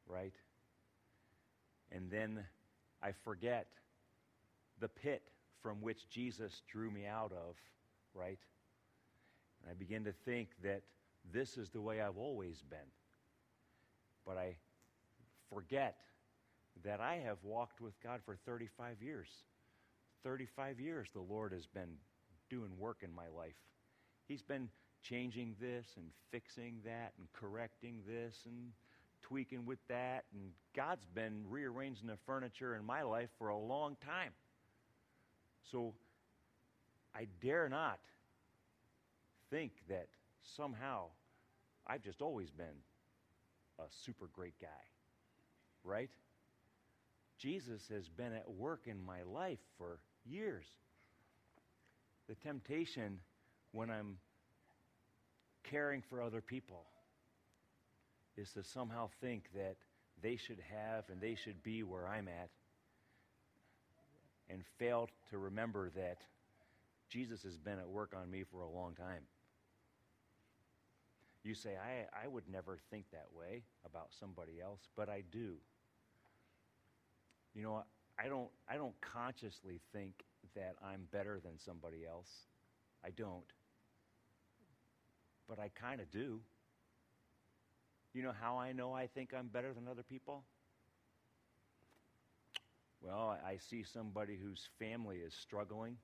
right? 0.07 0.33
And 1.91 2.09
then 2.09 2.45
I 3.01 3.11
forget 3.23 3.67
the 4.79 4.87
pit 4.87 5.23
from 5.61 5.81
which 5.81 6.09
Jesus 6.09 6.61
drew 6.71 6.89
me 6.89 7.05
out 7.05 7.31
of, 7.31 7.55
right? 8.13 8.39
And 9.61 9.71
I 9.71 9.73
begin 9.73 10.03
to 10.05 10.13
think 10.25 10.49
that 10.63 10.81
this 11.31 11.57
is 11.57 11.69
the 11.69 11.81
way 11.81 12.01
I've 12.01 12.17
always 12.17 12.63
been. 12.69 12.79
But 14.25 14.37
I 14.37 14.55
forget 15.53 15.97
that 16.83 16.99
I 16.99 17.15
have 17.17 17.37
walked 17.43 17.81
with 17.81 17.93
God 18.01 18.21
for 18.25 18.35
35 18.45 19.01
years. 19.01 19.27
35 20.23 20.79
years 20.79 21.09
the 21.13 21.21
Lord 21.21 21.51
has 21.51 21.67
been 21.67 21.97
doing 22.49 22.69
work 22.77 22.97
in 23.03 23.13
my 23.13 23.27
life. 23.35 23.55
He's 24.27 24.41
been 24.41 24.69
changing 25.03 25.55
this 25.59 25.87
and 25.97 26.05
fixing 26.31 26.75
that 26.85 27.13
and 27.17 27.27
correcting 27.33 28.01
this 28.07 28.35
and 28.45 28.71
tweaking 29.31 29.65
with 29.65 29.79
that. 29.87 30.25
And 30.33 30.51
God's 30.75 31.05
been 31.15 31.45
rearranging 31.49 32.07
the 32.07 32.17
furniture 32.25 32.75
in 32.75 32.85
my 32.85 33.03
life 33.03 33.29
for 33.39 33.47
a 33.47 33.57
long 33.57 33.95
time. 34.05 34.33
So 35.71 35.93
I 37.15 37.27
dare 37.41 37.69
not 37.69 37.99
think 39.49 39.71
that 39.87 40.07
somehow 40.57 41.05
I've 41.87 42.03
just 42.03 42.21
always 42.21 42.51
been 42.51 42.65
a 43.79 43.83
super 44.03 44.27
great 44.33 44.59
guy, 44.59 44.67
right? 45.85 46.09
Jesus 47.39 47.81
has 47.89 48.09
been 48.09 48.33
at 48.33 48.49
work 48.49 48.81
in 48.85 49.01
my 49.01 49.23
life 49.23 49.59
for 49.77 49.99
years. 50.25 50.65
The 52.27 52.35
temptation 52.35 53.19
when 53.71 53.89
I'm 53.89 54.17
caring 55.63 56.03
for 56.09 56.21
other 56.21 56.41
people 56.41 56.85
is 58.37 58.51
to 58.53 58.63
somehow 58.63 59.09
think 59.19 59.49
that 59.55 59.75
they 60.21 60.35
should 60.35 60.59
have 60.71 61.09
and 61.09 61.19
they 61.19 61.35
should 61.35 61.61
be 61.63 61.83
where 61.83 62.07
I'm 62.07 62.27
at 62.27 62.49
and 64.49 64.63
fail 64.77 65.09
to 65.29 65.37
remember 65.37 65.89
that 65.95 66.19
Jesus 67.09 67.43
has 67.43 67.57
been 67.57 67.79
at 67.79 67.89
work 67.89 68.13
on 68.19 68.29
me 68.29 68.43
for 68.43 68.61
a 68.61 68.69
long 68.69 68.93
time. 68.95 69.23
You 71.43 71.55
say, 71.55 71.71
I, 71.71 72.25
I 72.25 72.27
would 72.27 72.47
never 72.49 72.77
think 72.91 73.05
that 73.11 73.27
way 73.35 73.63
about 73.85 74.09
somebody 74.19 74.61
else, 74.63 74.81
but 74.95 75.09
I 75.09 75.23
do. 75.31 75.55
You 77.55 77.63
know, 77.63 77.83
I 78.19 78.27
don't, 78.27 78.49
I 78.69 78.75
don't 78.75 78.99
consciously 79.01 79.79
think 79.91 80.23
that 80.55 80.75
I'm 80.85 81.07
better 81.11 81.39
than 81.43 81.57
somebody 81.57 82.05
else. 82.05 82.29
I 83.03 83.09
don't 83.09 83.45
but 85.51 85.59
I 85.59 85.69
kind 85.75 85.99
of 85.99 86.09
do. 86.11 86.39
You 88.13 88.23
know 88.23 88.31
how 88.31 88.57
I 88.57 88.71
know 88.73 88.93
I 88.93 89.07
think 89.07 89.33
I'm 89.33 89.47
better 89.47 89.73
than 89.73 89.87
other 89.87 90.03
people? 90.03 90.43
Well, 93.01 93.37
I 93.45 93.57
see 93.57 93.83
somebody 93.83 94.37
whose 94.37 94.69
family 94.79 95.17
is 95.17 95.33
struggling, 95.33 95.97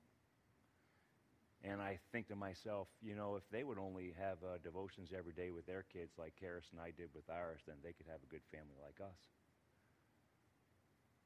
and 1.62 1.80
I 1.80 1.98
think 2.12 2.28
to 2.28 2.36
myself, 2.36 2.88
you 3.02 3.14
know, 3.14 3.36
if 3.36 3.42
they 3.50 3.64
would 3.64 3.78
only 3.78 4.14
have 4.18 4.38
uh, 4.44 4.58
devotions 4.62 5.10
every 5.16 5.32
day 5.32 5.50
with 5.50 5.66
their 5.66 5.84
kids 5.92 6.12
like 6.18 6.34
Karis 6.40 6.70
and 6.72 6.80
I 6.80 6.90
did 6.90 7.10
with 7.14 7.28
ours, 7.30 7.60
then 7.66 7.76
they 7.82 7.92
could 7.92 8.06
have 8.10 8.22
a 8.22 8.30
good 8.30 8.42
family 8.52 8.76
like 8.82 9.00
us. 9.00 9.18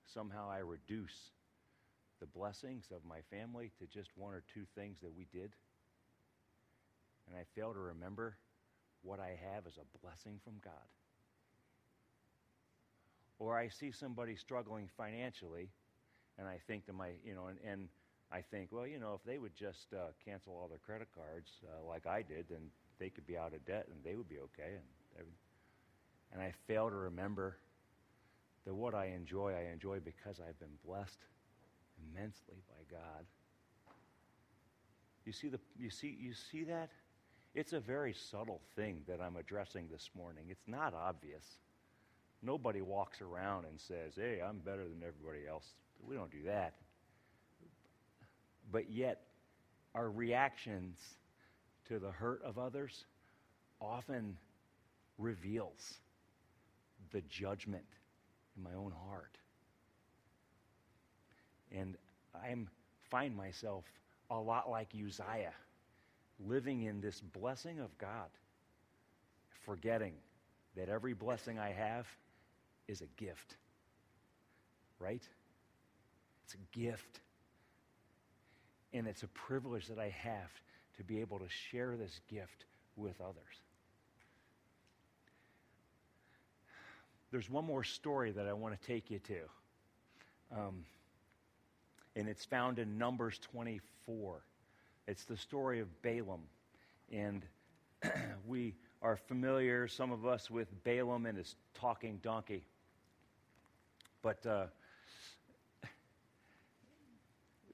Somehow 0.06 0.48
I 0.50 0.58
reduce 0.58 1.32
the 2.20 2.26
blessings 2.26 2.90
of 2.92 3.04
my 3.04 3.20
family 3.30 3.72
to 3.78 3.86
just 3.86 4.10
one 4.16 4.34
or 4.34 4.42
two 4.52 4.64
things 4.74 4.98
that 5.02 5.14
we 5.14 5.26
did 5.32 5.54
and 7.26 7.36
I 7.36 7.44
fail 7.54 7.72
to 7.72 7.78
remember 7.78 8.36
what 9.02 9.20
I 9.20 9.38
have 9.54 9.66
is 9.66 9.78
a 9.78 9.98
blessing 9.98 10.40
from 10.44 10.54
God. 10.64 10.88
or 13.38 13.58
I 13.58 13.68
see 13.68 13.90
somebody 13.92 14.36
struggling 14.36 14.88
financially, 14.96 15.70
and 16.38 16.48
I 16.48 16.58
think 16.66 16.86
to 16.86 16.92
my, 16.92 17.10
you 17.24 17.34
know, 17.34 17.48
and, 17.48 17.58
and 17.66 17.88
I 18.32 18.40
think, 18.40 18.70
well, 18.72 18.86
you 18.86 18.98
know, 18.98 19.14
if 19.14 19.24
they 19.24 19.38
would 19.38 19.54
just 19.56 19.88
uh, 19.92 20.12
cancel 20.24 20.54
all 20.54 20.68
their 20.68 20.78
credit 20.78 21.08
cards 21.14 21.50
uh, 21.66 21.86
like 21.88 22.06
I 22.06 22.22
did, 22.22 22.46
then 22.50 22.70
they 22.98 23.10
could 23.10 23.26
be 23.26 23.36
out 23.36 23.54
of 23.54 23.64
debt 23.66 23.88
and 23.90 24.02
they 24.04 24.16
would 24.16 24.28
be 24.28 24.38
okay. 24.38 24.78
And, 25.18 25.26
and 26.32 26.42
I 26.42 26.52
fail 26.66 26.88
to 26.90 26.96
remember 26.96 27.58
that 28.66 28.74
what 28.74 28.94
I 28.94 29.06
enjoy, 29.06 29.52
I 29.54 29.72
enjoy 29.72 30.00
because 30.00 30.40
I've 30.40 30.58
been 30.58 30.78
blessed 30.86 31.18
immensely 31.98 32.62
by 32.68 32.96
God. 32.96 33.26
You 35.24 35.32
see 35.32 35.48
the 35.48 35.60
you 35.78 35.90
see 35.90 36.16
you 36.20 36.34
see 36.34 36.64
that? 36.64 36.90
It's 37.54 37.72
a 37.74 37.80
very 37.80 38.14
subtle 38.14 38.60
thing 38.76 39.02
that 39.06 39.20
I'm 39.20 39.36
addressing 39.36 39.88
this 39.88 40.10
morning. 40.16 40.46
It's 40.48 40.66
not 40.66 40.94
obvious. 40.94 41.44
Nobody 42.42 42.80
walks 42.80 43.20
around 43.20 43.66
and 43.66 43.78
says, 43.78 44.14
"Hey, 44.16 44.40
I'm 44.40 44.58
better 44.58 44.88
than 44.88 45.02
everybody 45.02 45.46
else." 45.46 45.74
We 46.00 46.16
don't 46.16 46.30
do 46.30 46.42
that. 46.44 46.74
But 48.70 48.90
yet 48.90 49.26
our 49.94 50.10
reactions 50.10 51.18
to 51.84 51.98
the 51.98 52.10
hurt 52.10 52.42
of 52.42 52.58
others 52.58 53.04
often 53.80 54.38
reveals 55.18 56.00
the 57.10 57.20
judgment 57.22 57.86
in 58.56 58.62
my 58.62 58.72
own 58.72 58.92
heart. 58.92 59.36
And 61.70 61.98
I 62.34 62.54
find 63.10 63.36
myself 63.36 63.84
a 64.30 64.38
lot 64.38 64.70
like 64.70 64.94
Uzziah, 64.94 65.54
living 66.46 66.82
in 66.82 67.00
this 67.00 67.20
blessing 67.20 67.80
of 67.80 67.96
God, 67.98 68.28
forgetting 69.64 70.14
that 70.76 70.88
every 70.88 71.14
blessing 71.14 71.58
I 71.58 71.70
have 71.70 72.06
is 72.88 73.00
a 73.00 73.06
gift. 73.22 73.56
Right? 74.98 75.22
It's 76.44 76.54
a 76.54 76.78
gift. 76.78 77.20
And 78.92 79.06
it's 79.06 79.22
a 79.22 79.28
privilege 79.28 79.88
that 79.88 79.98
I 79.98 80.10
have 80.10 80.50
to 80.96 81.04
be 81.04 81.20
able 81.20 81.38
to 81.38 81.48
share 81.48 81.96
this 81.96 82.20
gift 82.28 82.64
with 82.96 83.20
others. 83.20 83.62
There's 87.30 87.48
one 87.48 87.64
more 87.64 87.82
story 87.82 88.32
that 88.32 88.46
I 88.46 88.52
want 88.52 88.78
to 88.78 88.86
take 88.86 89.10
you 89.10 89.18
to. 89.20 89.38
Um, 90.54 90.84
and 92.14 92.28
it's 92.28 92.44
found 92.44 92.78
in 92.78 92.98
Numbers 92.98 93.38
24. 93.38 94.42
It's 95.06 95.24
the 95.24 95.36
story 95.36 95.80
of 95.80 96.02
Balaam. 96.02 96.42
And 97.10 97.44
we 98.46 98.74
are 99.00 99.16
familiar, 99.16 99.88
some 99.88 100.12
of 100.12 100.24
us, 100.26 100.50
with 100.50 100.68
Balaam 100.84 101.26
and 101.26 101.36
his 101.38 101.56
talking 101.74 102.20
donkey. 102.22 102.64
But 104.22 104.46
uh, 104.46 104.66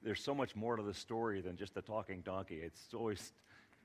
there's 0.03 0.23
so 0.23 0.33
much 0.33 0.55
more 0.55 0.75
to 0.75 0.83
the 0.83 0.93
story 0.93 1.41
than 1.41 1.55
just 1.55 1.75
the 1.75 1.81
talking 1.81 2.21
donkey. 2.21 2.59
It's 2.63 2.93
always 2.93 3.33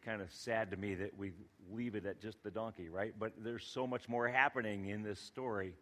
kind 0.04 0.22
of 0.22 0.30
sad 0.32 0.70
to 0.70 0.76
me 0.76 0.94
that 0.94 1.16
we 1.16 1.32
leave 1.70 1.94
it 1.94 2.06
at 2.06 2.20
just 2.20 2.42
the 2.42 2.50
donkey, 2.50 2.88
right? 2.88 3.14
But 3.18 3.32
there's 3.38 3.66
so 3.66 3.86
much 3.86 4.08
more 4.08 4.28
happening 4.28 4.86
in 4.86 5.02
this 5.02 5.20
story 5.20 5.74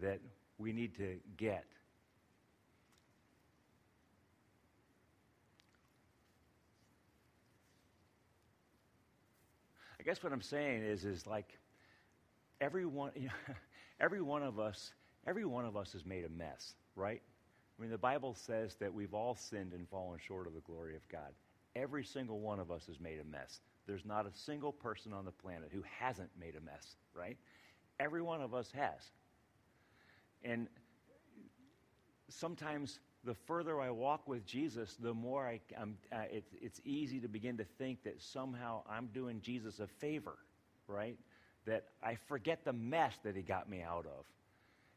that 0.00 0.20
we 0.58 0.72
need 0.72 0.96
to 0.96 1.16
get. 1.36 1.64
I 10.00 10.02
guess 10.02 10.22
what 10.24 10.32
I'm 10.32 10.40
saying 10.40 10.82
is, 10.82 11.04
is 11.04 11.26
like 11.26 11.58
every 12.58 12.86
one, 12.86 13.12
you 13.16 13.26
know, 13.26 13.54
every 14.00 14.22
one 14.22 14.42
of 14.42 14.58
us, 14.58 14.94
every 15.26 15.44
one 15.44 15.66
of 15.66 15.76
us 15.76 15.92
has 15.92 16.06
made 16.06 16.24
a 16.24 16.30
mess, 16.30 16.74
right? 16.96 17.20
I 17.78 17.82
mean, 17.82 17.90
the 17.90 17.98
Bible 17.98 18.34
says 18.34 18.76
that 18.76 18.92
we've 18.92 19.12
all 19.12 19.34
sinned 19.34 19.74
and 19.74 19.86
fallen 19.88 20.18
short 20.18 20.46
of 20.46 20.54
the 20.54 20.60
glory 20.60 20.96
of 20.96 21.06
God. 21.08 21.32
Every 21.76 22.02
single 22.02 22.40
one 22.40 22.58
of 22.58 22.70
us 22.70 22.86
has 22.86 22.98
made 22.98 23.20
a 23.20 23.24
mess. 23.24 23.60
There's 23.86 24.06
not 24.06 24.26
a 24.26 24.32
single 24.32 24.72
person 24.72 25.12
on 25.12 25.26
the 25.26 25.32
planet 25.32 25.68
who 25.70 25.82
hasn't 25.98 26.30
made 26.38 26.56
a 26.56 26.60
mess, 26.60 26.96
right? 27.14 27.36
Every 27.98 28.22
one 28.22 28.40
of 28.40 28.54
us 28.54 28.70
has. 28.72 29.10
And 30.42 30.66
sometimes 32.28 33.00
the 33.24 33.34
further 33.46 33.80
I 33.80 33.90
walk 33.90 34.26
with 34.26 34.46
Jesus, 34.46 34.96
the 35.00 35.12
more 35.12 35.46
I, 35.46 35.60
am 35.76 35.96
uh, 36.12 36.22
it, 36.30 36.44
it's 36.60 36.80
easy 36.84 37.20
to 37.20 37.28
begin 37.28 37.58
to 37.58 37.64
think 37.78 38.02
that 38.04 38.20
somehow 38.20 38.82
I'm 38.88 39.08
doing 39.08 39.40
Jesus 39.42 39.78
a 39.78 39.86
favor, 39.86 40.36
right? 40.86 41.18
That 41.66 41.84
I 42.02 42.16
forget 42.28 42.64
the 42.64 42.72
mess 42.72 43.14
that 43.24 43.36
he 43.36 43.42
got 43.42 43.68
me 43.68 43.82
out 43.82 44.06
of. 44.06 44.24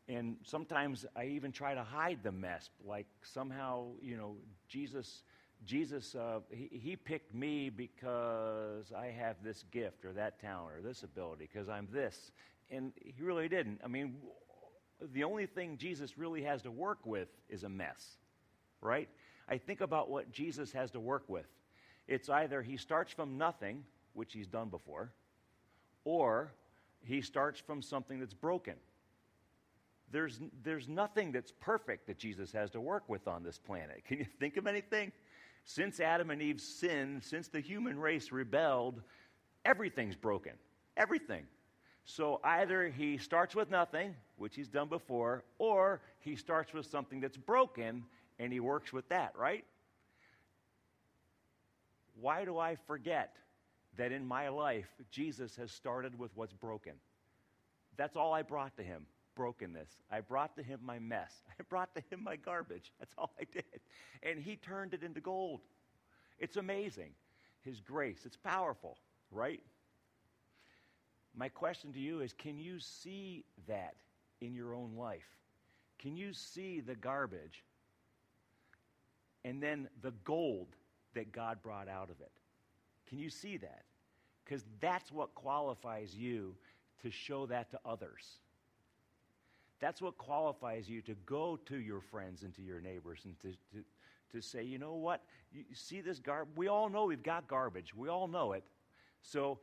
And 0.07 0.37
sometimes 0.43 1.05
I 1.15 1.25
even 1.25 1.51
try 1.51 1.73
to 1.73 1.83
hide 1.83 2.19
the 2.23 2.31
mess, 2.31 2.69
like 2.85 3.07
somehow, 3.21 3.87
you 4.01 4.17
know, 4.17 4.35
Jesus, 4.67 5.23
Jesus, 5.65 6.15
uh, 6.15 6.39
he, 6.49 6.69
he 6.71 6.95
picked 6.95 7.33
me 7.33 7.69
because 7.69 8.91
I 8.97 9.07
have 9.07 9.37
this 9.43 9.63
gift 9.71 10.05
or 10.05 10.13
that 10.13 10.39
talent 10.39 10.75
or 10.77 10.81
this 10.81 11.03
ability, 11.03 11.49
because 11.51 11.69
I'm 11.69 11.87
this. 11.91 12.31
And 12.69 12.91
he 12.95 13.21
really 13.21 13.47
didn't. 13.47 13.79
I 13.83 13.87
mean, 13.87 14.15
the 15.13 15.23
only 15.23 15.45
thing 15.45 15.77
Jesus 15.77 16.17
really 16.17 16.43
has 16.43 16.61
to 16.63 16.71
work 16.71 16.99
with 17.05 17.27
is 17.49 17.63
a 17.63 17.69
mess, 17.69 18.17
right? 18.81 19.09
I 19.47 19.57
think 19.57 19.81
about 19.81 20.09
what 20.09 20.31
Jesus 20.31 20.71
has 20.73 20.91
to 20.91 20.99
work 20.99 21.23
with. 21.27 21.47
It's 22.07 22.29
either 22.29 22.61
he 22.61 22.77
starts 22.77 23.11
from 23.11 23.37
nothing, 23.37 23.83
which 24.13 24.33
he's 24.33 24.47
done 24.47 24.69
before, 24.69 25.11
or 26.05 26.53
he 27.03 27.21
starts 27.21 27.59
from 27.59 27.81
something 27.81 28.19
that's 28.19 28.33
broken. 28.33 28.75
There's, 30.11 30.39
there's 30.63 30.87
nothing 30.87 31.31
that's 31.31 31.51
perfect 31.59 32.07
that 32.07 32.17
Jesus 32.17 32.51
has 32.51 32.69
to 32.71 32.81
work 32.81 33.09
with 33.09 33.27
on 33.27 33.43
this 33.43 33.57
planet. 33.57 34.03
Can 34.05 34.19
you 34.19 34.25
think 34.39 34.57
of 34.57 34.67
anything? 34.67 35.11
Since 35.65 35.99
Adam 35.99 36.29
and 36.29 36.41
Eve 36.41 36.61
sinned, 36.61 37.23
since 37.23 37.47
the 37.47 37.61
human 37.61 37.97
race 37.97 38.31
rebelled, 38.31 39.01
everything's 39.65 40.15
broken. 40.15 40.53
Everything. 40.97 41.45
So 42.05 42.39
either 42.43 42.89
he 42.89 43.17
starts 43.17 43.55
with 43.55 43.71
nothing, 43.71 44.15
which 44.37 44.55
he's 44.55 44.67
done 44.67 44.89
before, 44.89 45.43
or 45.57 46.01
he 46.19 46.35
starts 46.35 46.73
with 46.73 46.85
something 46.85 47.21
that's 47.21 47.37
broken 47.37 48.03
and 48.39 48.51
he 48.51 48.59
works 48.59 48.91
with 48.91 49.07
that, 49.09 49.33
right? 49.37 49.63
Why 52.19 52.45
do 52.45 52.57
I 52.57 52.75
forget 52.87 53.35
that 53.97 54.11
in 54.11 54.25
my 54.25 54.49
life, 54.49 54.87
Jesus 55.11 55.55
has 55.55 55.71
started 55.71 56.17
with 56.17 56.31
what's 56.35 56.53
broken? 56.53 56.93
That's 57.95 58.15
all 58.15 58.33
I 58.33 58.41
brought 58.41 58.75
to 58.77 58.83
him 58.83 59.05
brokenness. 59.35 59.89
I 60.11 60.21
brought 60.21 60.55
to 60.57 60.63
him 60.63 60.79
my 60.83 60.99
mess. 60.99 61.31
I 61.59 61.63
brought 61.63 61.93
to 61.95 62.03
him 62.09 62.23
my 62.23 62.35
garbage. 62.35 62.91
That's 62.99 63.13
all 63.17 63.31
I 63.39 63.45
did. 63.51 63.63
And 64.21 64.39
he 64.39 64.55
turned 64.55 64.93
it 64.93 65.03
into 65.03 65.21
gold. 65.21 65.61
It's 66.39 66.57
amazing. 66.57 67.11
His 67.61 67.79
grace, 67.79 68.19
it's 68.25 68.37
powerful, 68.37 68.97
right? 69.31 69.61
My 71.35 71.49
question 71.49 71.91
to 71.93 71.99
you 71.99 72.21
is 72.21 72.33
can 72.33 72.59
you 72.59 72.79
see 72.79 73.43
that 73.67 73.95
in 74.41 74.53
your 74.53 74.73
own 74.73 74.95
life? 74.97 75.27
Can 75.99 76.15
you 76.15 76.33
see 76.33 76.79
the 76.79 76.95
garbage 76.95 77.63
and 79.45 79.61
then 79.61 79.87
the 80.01 80.11
gold 80.23 80.75
that 81.15 81.31
God 81.31 81.61
brought 81.61 81.87
out 81.87 82.09
of 82.09 82.19
it? 82.21 82.31
Can 83.07 83.19
you 83.19 83.29
see 83.29 83.57
that? 83.57 83.83
Because 84.43 84.65
that's 84.79 85.11
what 85.11 85.33
qualifies 85.33 86.15
you 86.15 86.55
to 87.01 87.09
show 87.09 87.45
that 87.47 87.71
to 87.71 87.79
others. 87.85 88.39
That's 89.79 90.01
what 90.01 90.17
qualifies 90.17 90.89
you 90.89 91.01
to 91.01 91.15
go 91.25 91.59
to 91.65 91.77
your 91.77 92.01
friends 92.01 92.43
and 92.43 92.53
to 92.55 92.61
your 92.61 92.79
neighbors 92.79 93.21
and 93.25 93.39
to, 93.41 93.49
to, 93.49 93.83
to 94.31 94.41
say, 94.41 94.63
you 94.63 94.77
know 94.77 94.93
what? 94.93 95.21
You 95.51 95.63
see 95.73 96.01
this 96.01 96.19
garbage? 96.19 96.55
We 96.55 96.67
all 96.67 96.89
know 96.89 97.05
we've 97.05 97.23
got 97.23 97.47
garbage. 97.47 97.93
We 97.93 98.07
all 98.07 98.27
know 98.27 98.53
it. 98.53 98.63
So 99.21 99.59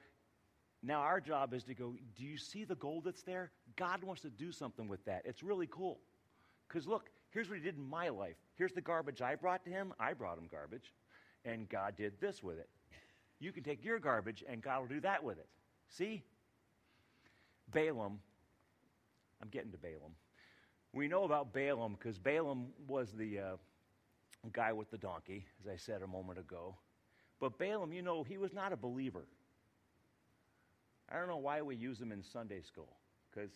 now, 0.83 1.01
our 1.01 1.21
job 1.21 1.53
is 1.53 1.65
to 1.65 1.75
go, 1.75 1.95
do 2.17 2.25
you 2.25 2.39
see 2.39 2.65
the 2.65 2.75
gold 2.75 3.05
that's 3.05 3.23
there? 3.23 3.51
God 3.77 4.03
wants 4.03 4.23
to 4.23 4.31
do 4.31 4.51
something 4.51 4.89
with 4.89 5.05
that. 5.05 5.23
It's 5.27 5.43
really 5.43 5.69
cool. 5.71 5.99
Because 6.69 6.87
look, 6.87 7.11
here's 7.31 7.49
what 7.49 7.59
He 7.59 7.65
did 7.65 7.77
in 7.77 7.85
my 7.85 8.09
life. 8.09 8.37
Here's 8.57 8.73
the 8.73 8.81
garbage 8.81 9.21
I 9.21 9.35
brought 9.35 9.65
to 9.65 9.71
Him. 9.71 9.93
I 10.01 10.15
brought 10.15 10.39
Him 10.39 10.49
garbage. 10.51 10.95
And 11.45 11.69
God 11.69 11.97
did 11.97 12.19
this 12.21 12.43
with 12.43 12.59
it. 12.59 12.69
You 13.41 13.53
can 13.53 13.63
take 13.63 13.85
your 13.85 13.99
garbage, 13.99 14.45
and 14.47 14.63
God 14.63 14.81
will 14.81 14.89
do 14.89 15.01
that 15.01 15.23
with 15.23 15.39
it. 15.39 15.49
See? 15.89 16.23
Balaam, 17.73 18.19
I'm 19.43 19.49
getting 19.49 19.73
to 19.73 19.79
Balaam. 19.79 20.15
We 20.93 21.09
know 21.09 21.25
about 21.25 21.53
Balaam 21.53 21.97
because 21.99 22.19
Balaam 22.19 22.69
was 22.89 23.13
the 23.13 23.39
uh, 23.39 23.57
guy 24.53 24.73
with 24.73 24.91
the 24.91 24.99
donkey, 24.99 25.47
as 25.63 25.71
I 25.71 25.77
said 25.77 26.03
a 26.03 26.07
moment 26.07 26.39
ago. 26.39 26.75
But 27.39 27.59
Balaam, 27.59 27.93
you 27.93 28.03
know, 28.03 28.23
he 28.23 28.39
was 28.39 28.53
not 28.53 28.73
a 28.73 28.77
believer. 28.77 29.25
I 31.11 31.19
don't 31.19 31.29
know 31.29 31.39
why 31.39 31.63
we 31.63 31.77
use 31.77 32.01
him 32.01 32.13
in 32.13 32.23
Sunday 32.23 32.61
school 32.61 32.97
because 33.31 33.51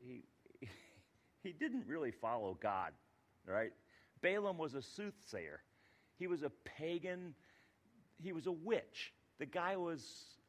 he, 0.00 0.24
he, 1.42 1.52
didn't 1.52 1.86
really 1.86 2.10
follow 2.10 2.58
God, 2.60 2.92
right? 3.46 3.72
Balaam 4.20 4.58
was 4.58 4.74
a 4.74 4.82
soothsayer. 4.82 5.60
He 6.18 6.26
was 6.26 6.42
a 6.42 6.50
pagan. 6.64 7.34
He 8.22 8.32
was 8.32 8.46
a 8.46 8.52
witch. 8.52 9.12
The 9.38 9.46
guy 9.46 9.76
was, 9.76 10.04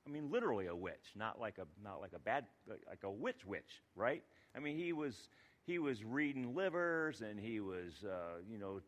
I 0.06 0.12
mean, 0.12 0.30
literally 0.30 0.68
a 0.68 0.76
witch, 0.76 1.14
not 1.16 1.40
like 1.40 1.58
a 1.58 1.66
not 1.84 2.02
like 2.02 2.14
a 2.14 2.20
bad 2.20 2.46
like 2.68 3.04
a 3.04 3.10
witch 3.10 3.46
witch, 3.46 3.82
right? 3.96 4.24
I 4.56 4.60
mean, 4.60 4.78
he 4.78 4.94
was 4.94 5.30
he 5.66 5.80
was 5.80 6.04
reading 6.04 6.54
livers 6.54 7.22
and 7.22 7.40
he 7.40 7.60
was, 7.60 8.04
uh, 8.04 8.40
you 8.48 8.58
know, 8.60 8.82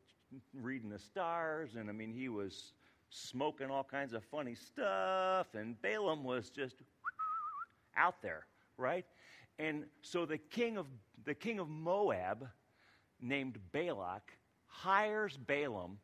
reading 0.53 0.89
the 0.89 0.99
stars. 0.99 1.75
And 1.75 1.89
I 1.89 1.93
mean, 1.93 2.13
he 2.13 2.29
was 2.29 2.73
smoking 3.09 3.71
all 3.71 3.83
kinds 3.83 4.13
of 4.13 4.23
funny 4.25 4.55
stuff. 4.55 5.47
And 5.55 5.81
Balaam 5.81 6.23
was 6.23 6.49
just 6.49 6.75
out 7.97 8.21
there, 8.21 8.45
right? 8.77 9.05
And 9.59 9.85
so 10.01 10.25
the 10.25 10.37
king 10.37 10.77
of, 10.77 10.85
the 11.25 11.33
king 11.33 11.59
of 11.59 11.67
Moab, 11.69 12.47
named 13.19 13.57
Balak, 13.71 14.31
hires 14.67 15.37
Balaam 15.37 15.97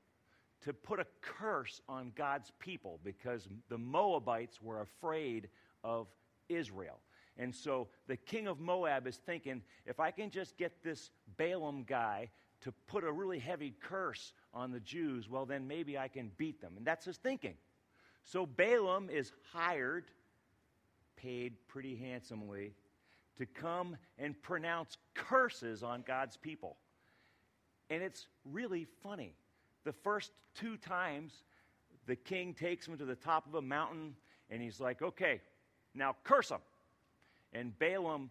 to 0.61 0.73
put 0.73 0.99
a 0.99 1.05
curse 1.21 1.81
on 1.87 2.11
God's 2.15 2.51
people 2.59 2.99
because 3.03 3.47
the 3.69 3.77
Moabites 3.77 4.61
were 4.61 4.81
afraid 4.81 5.49
of 5.83 6.07
Israel. 6.49 6.99
And 7.37 7.53
so 7.53 7.87
the 8.07 8.17
king 8.17 8.47
of 8.47 8.59
Moab 8.59 9.07
is 9.07 9.17
thinking 9.17 9.61
if 9.85 9.99
I 9.99 10.11
can 10.11 10.29
just 10.29 10.57
get 10.57 10.83
this 10.83 11.11
Balaam 11.37 11.83
guy 11.83 12.29
to 12.61 12.71
put 12.87 13.03
a 13.03 13.11
really 13.11 13.39
heavy 13.39 13.73
curse 13.81 14.33
on 14.53 14.71
the 14.71 14.79
Jews, 14.79 15.27
well, 15.29 15.45
then 15.45 15.67
maybe 15.67 15.97
I 15.97 16.07
can 16.07 16.31
beat 16.37 16.61
them. 16.61 16.73
And 16.77 16.85
that's 16.85 17.05
his 17.05 17.17
thinking. 17.17 17.55
So 18.23 18.45
Balaam 18.45 19.09
is 19.09 19.33
hired, 19.51 20.05
paid 21.15 21.53
pretty 21.67 21.95
handsomely, 21.95 22.73
to 23.37 23.45
come 23.45 23.97
and 24.19 24.39
pronounce 24.41 24.97
curses 25.15 25.83
on 25.83 26.03
God's 26.05 26.37
people. 26.37 26.77
And 27.89 28.03
it's 28.03 28.27
really 28.51 28.85
funny. 29.01 29.35
The 29.85 29.93
first 29.93 30.31
two 30.55 30.77
times, 30.77 31.43
the 32.05 32.15
king 32.15 32.53
takes 32.53 32.87
him 32.87 32.97
to 32.97 33.05
the 33.05 33.15
top 33.15 33.47
of 33.47 33.55
a 33.55 33.61
mountain 33.61 34.15
and 34.49 34.61
he's 34.61 34.79
like, 34.79 35.01
okay, 35.01 35.41
now 35.95 36.15
curse 36.23 36.49
him. 36.49 36.59
And 37.53 37.77
Balaam 37.79 38.29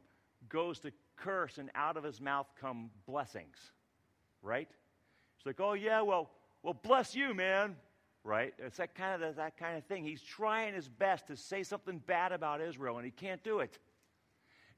goes 0.48 0.78
to 0.80 0.92
curse, 1.16 1.58
and 1.58 1.70
out 1.74 1.96
of 1.96 2.04
his 2.04 2.20
mouth 2.20 2.46
come 2.60 2.90
blessings, 3.06 3.56
right? 4.42 4.68
It's 5.36 5.46
like, 5.46 5.60
oh, 5.60 5.74
yeah, 5.74 6.02
well, 6.02 6.30
well, 6.62 6.74
bless 6.74 7.14
you, 7.14 7.34
man, 7.34 7.76
right? 8.24 8.54
It's 8.58 8.76
that 8.76 8.94
kind 8.94 9.22
of 9.22 9.36
that 9.36 9.56
kind 9.56 9.76
of 9.76 9.84
thing. 9.84 10.04
He's 10.04 10.22
trying 10.22 10.74
his 10.74 10.88
best 10.88 11.26
to 11.28 11.36
say 11.36 11.62
something 11.62 11.98
bad 12.06 12.32
about 12.32 12.60
Israel, 12.60 12.96
and 12.96 13.04
he 13.04 13.10
can't 13.10 13.42
do 13.42 13.60
it. 13.60 13.78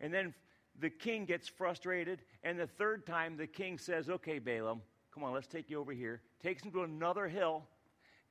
And 0.00 0.12
then 0.12 0.34
the 0.80 0.90
king 0.90 1.24
gets 1.24 1.48
frustrated, 1.48 2.22
and 2.42 2.58
the 2.58 2.66
third 2.66 3.06
time 3.06 3.36
the 3.36 3.46
king 3.46 3.78
says, 3.78 4.08
okay, 4.08 4.38
Balaam, 4.38 4.82
come 5.12 5.22
on, 5.22 5.32
let's 5.32 5.46
take 5.46 5.70
you 5.70 5.80
over 5.80 5.92
here. 5.92 6.20
Takes 6.42 6.64
him 6.64 6.72
to 6.72 6.82
another 6.82 7.28
hill. 7.28 7.64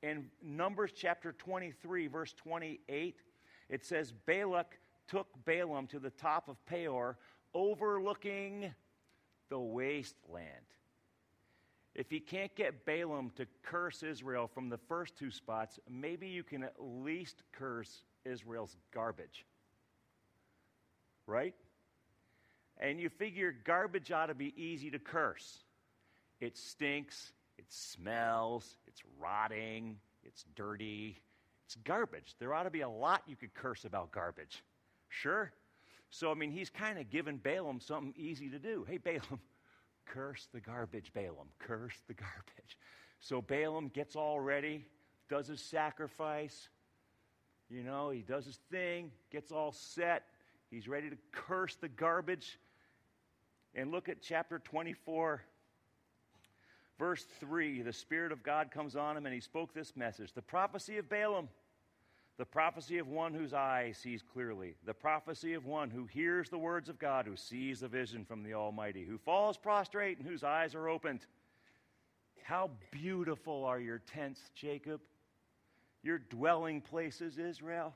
In 0.02 0.26
Numbers 0.41 0.91
chapter 0.93 1.32
23, 1.32 2.08
verse 2.08 2.34
28, 2.34 3.21
it 3.69 3.86
says, 3.86 4.12
Balak 4.26 4.78
took 5.08 5.28
Balaam 5.45 5.88
to 5.88 5.99
the 5.99 6.10
top 6.10 6.49
of 6.49 6.63
Peor, 6.65 7.17
overlooking 7.54 8.73
the 9.49 9.60
wasteland. 9.60 10.47
If 11.95 12.12
you 12.12 12.21
can't 12.21 12.53
get 12.56 12.86
Balaam 12.86 13.32
to 13.36 13.45
curse 13.62 14.01
Israel 14.01 14.49
from 14.51 14.69
the 14.69 14.79
first 14.89 15.15
two 15.15 15.29
spots, 15.29 15.79
maybe 15.89 16.27
you 16.27 16.43
can 16.43 16.63
at 16.63 16.73
least 16.79 17.43
curse 17.51 18.03
Israel's 18.25 18.75
garbage. 18.93 19.45
Right? 21.27 21.53
And 22.79 22.99
you 22.99 23.10
figure 23.10 23.53
garbage 23.63 24.12
ought 24.12 24.27
to 24.27 24.34
be 24.34 24.53
easy 24.58 24.89
to 24.91 24.99
curse. 24.99 25.60
It 26.41 26.58
stinks, 26.58 27.32
it 27.58 27.65
smells, 27.69 28.75
it's 28.88 29.01
rotting, 29.19 29.97
it's 30.23 30.45
dirty, 30.56 31.21
it's 31.65 31.75
garbage. 31.75 32.36
There 32.39 32.53
ought 32.53 32.63
to 32.63 32.71
be 32.71 32.82
a 32.82 32.89
lot 32.89 33.21
you 33.27 33.36
could 33.36 33.53
curse 33.53 33.86
about 33.86 34.12
garbage. 34.12 34.63
Sure. 35.10 35.51
So, 36.10 36.32
I 36.32 36.34
mean, 36.34 36.51
he's 36.51 36.69
kind 36.69 36.99
of 36.99 37.10
giving 37.10 37.38
Balaam 37.38 37.79
something 37.79 38.13
easy 38.17 38.49
to 38.49 38.60
do. 38.60 38.86
Hey, 38.88 38.97
Balaam, 38.97 39.39
curse 40.06 40.48
the 40.54 40.60
garbage, 40.60 41.12
Balaam. 41.13 41.48
Curse 41.60 42.02
the 42.08 42.13
garbage. 42.13 42.78
So 43.20 43.42
Balaam 43.42 43.89
gets 43.89 44.16
all 44.16 44.39
ready, 44.39 44.86
does 45.30 45.48
his 45.48 45.62
sacrifice. 45.62 46.70
You 47.70 47.84
know, 47.84 48.10
he 48.10 48.22
does 48.22 48.46
his 48.46 48.60
thing, 48.70 49.12
gets 49.32 49.52
all 49.52 49.72
set. 49.72 50.24
He's 50.70 50.88
ready 50.88 51.10
to 51.10 51.18
curse 51.32 51.76
the 51.76 51.88
garbage. 51.88 52.60
And 53.76 53.92
look 53.92 54.10
at 54.10 54.22
chapter 54.22 54.60
24, 54.60 55.42
verse 57.00 57.26
3. 57.39 57.82
The 57.82 57.94
Spirit 57.94 58.32
of 58.32 58.44
God 58.44 58.72
comes 58.72 58.96
on 58.96 59.18
him, 59.18 59.26
and 59.26 59.34
he 59.34 59.42
spoke 59.42 59.74
this 59.74 59.96
message 59.96 60.34
The 60.34 60.42
prophecy 60.42 60.98
of 60.98 61.10
Balaam 61.10 61.50
the 62.38 62.46
prophecy 62.46 62.98
of 62.98 63.08
one 63.08 63.34
whose 63.34 63.54
eye 63.54 63.93
sees 63.93 64.24
clearly, 64.24 64.74
the 64.86 64.93
prophecy 64.93 65.54
of 65.54 65.65
one 65.65 65.89
who 65.89 66.06
hears 66.06 66.50
the 66.50 66.58
words 66.58 66.89
of 66.89 66.98
God, 66.98 67.26
who 67.28 67.36
sees 67.36 67.80
the 67.80 67.88
vision 67.88 68.26
from 68.26 68.43
the 68.43 68.56
Almighty, 68.56 69.06
who 69.06 69.17
falls 69.19 69.58
prostrate 69.58 70.17
and 70.17 70.28
whose 70.28 70.43
eyes 70.43 70.74
are 70.74 70.89
opened. 70.89 71.26
How 72.41 72.72
beautiful 72.91 73.63
are 73.65 73.80
your 73.80 74.00
tents, 74.00 74.41
Jacob, 74.56 75.00
your 76.02 76.17
dwelling 76.17 76.82
places, 76.82 77.38
Israel. 77.38 77.93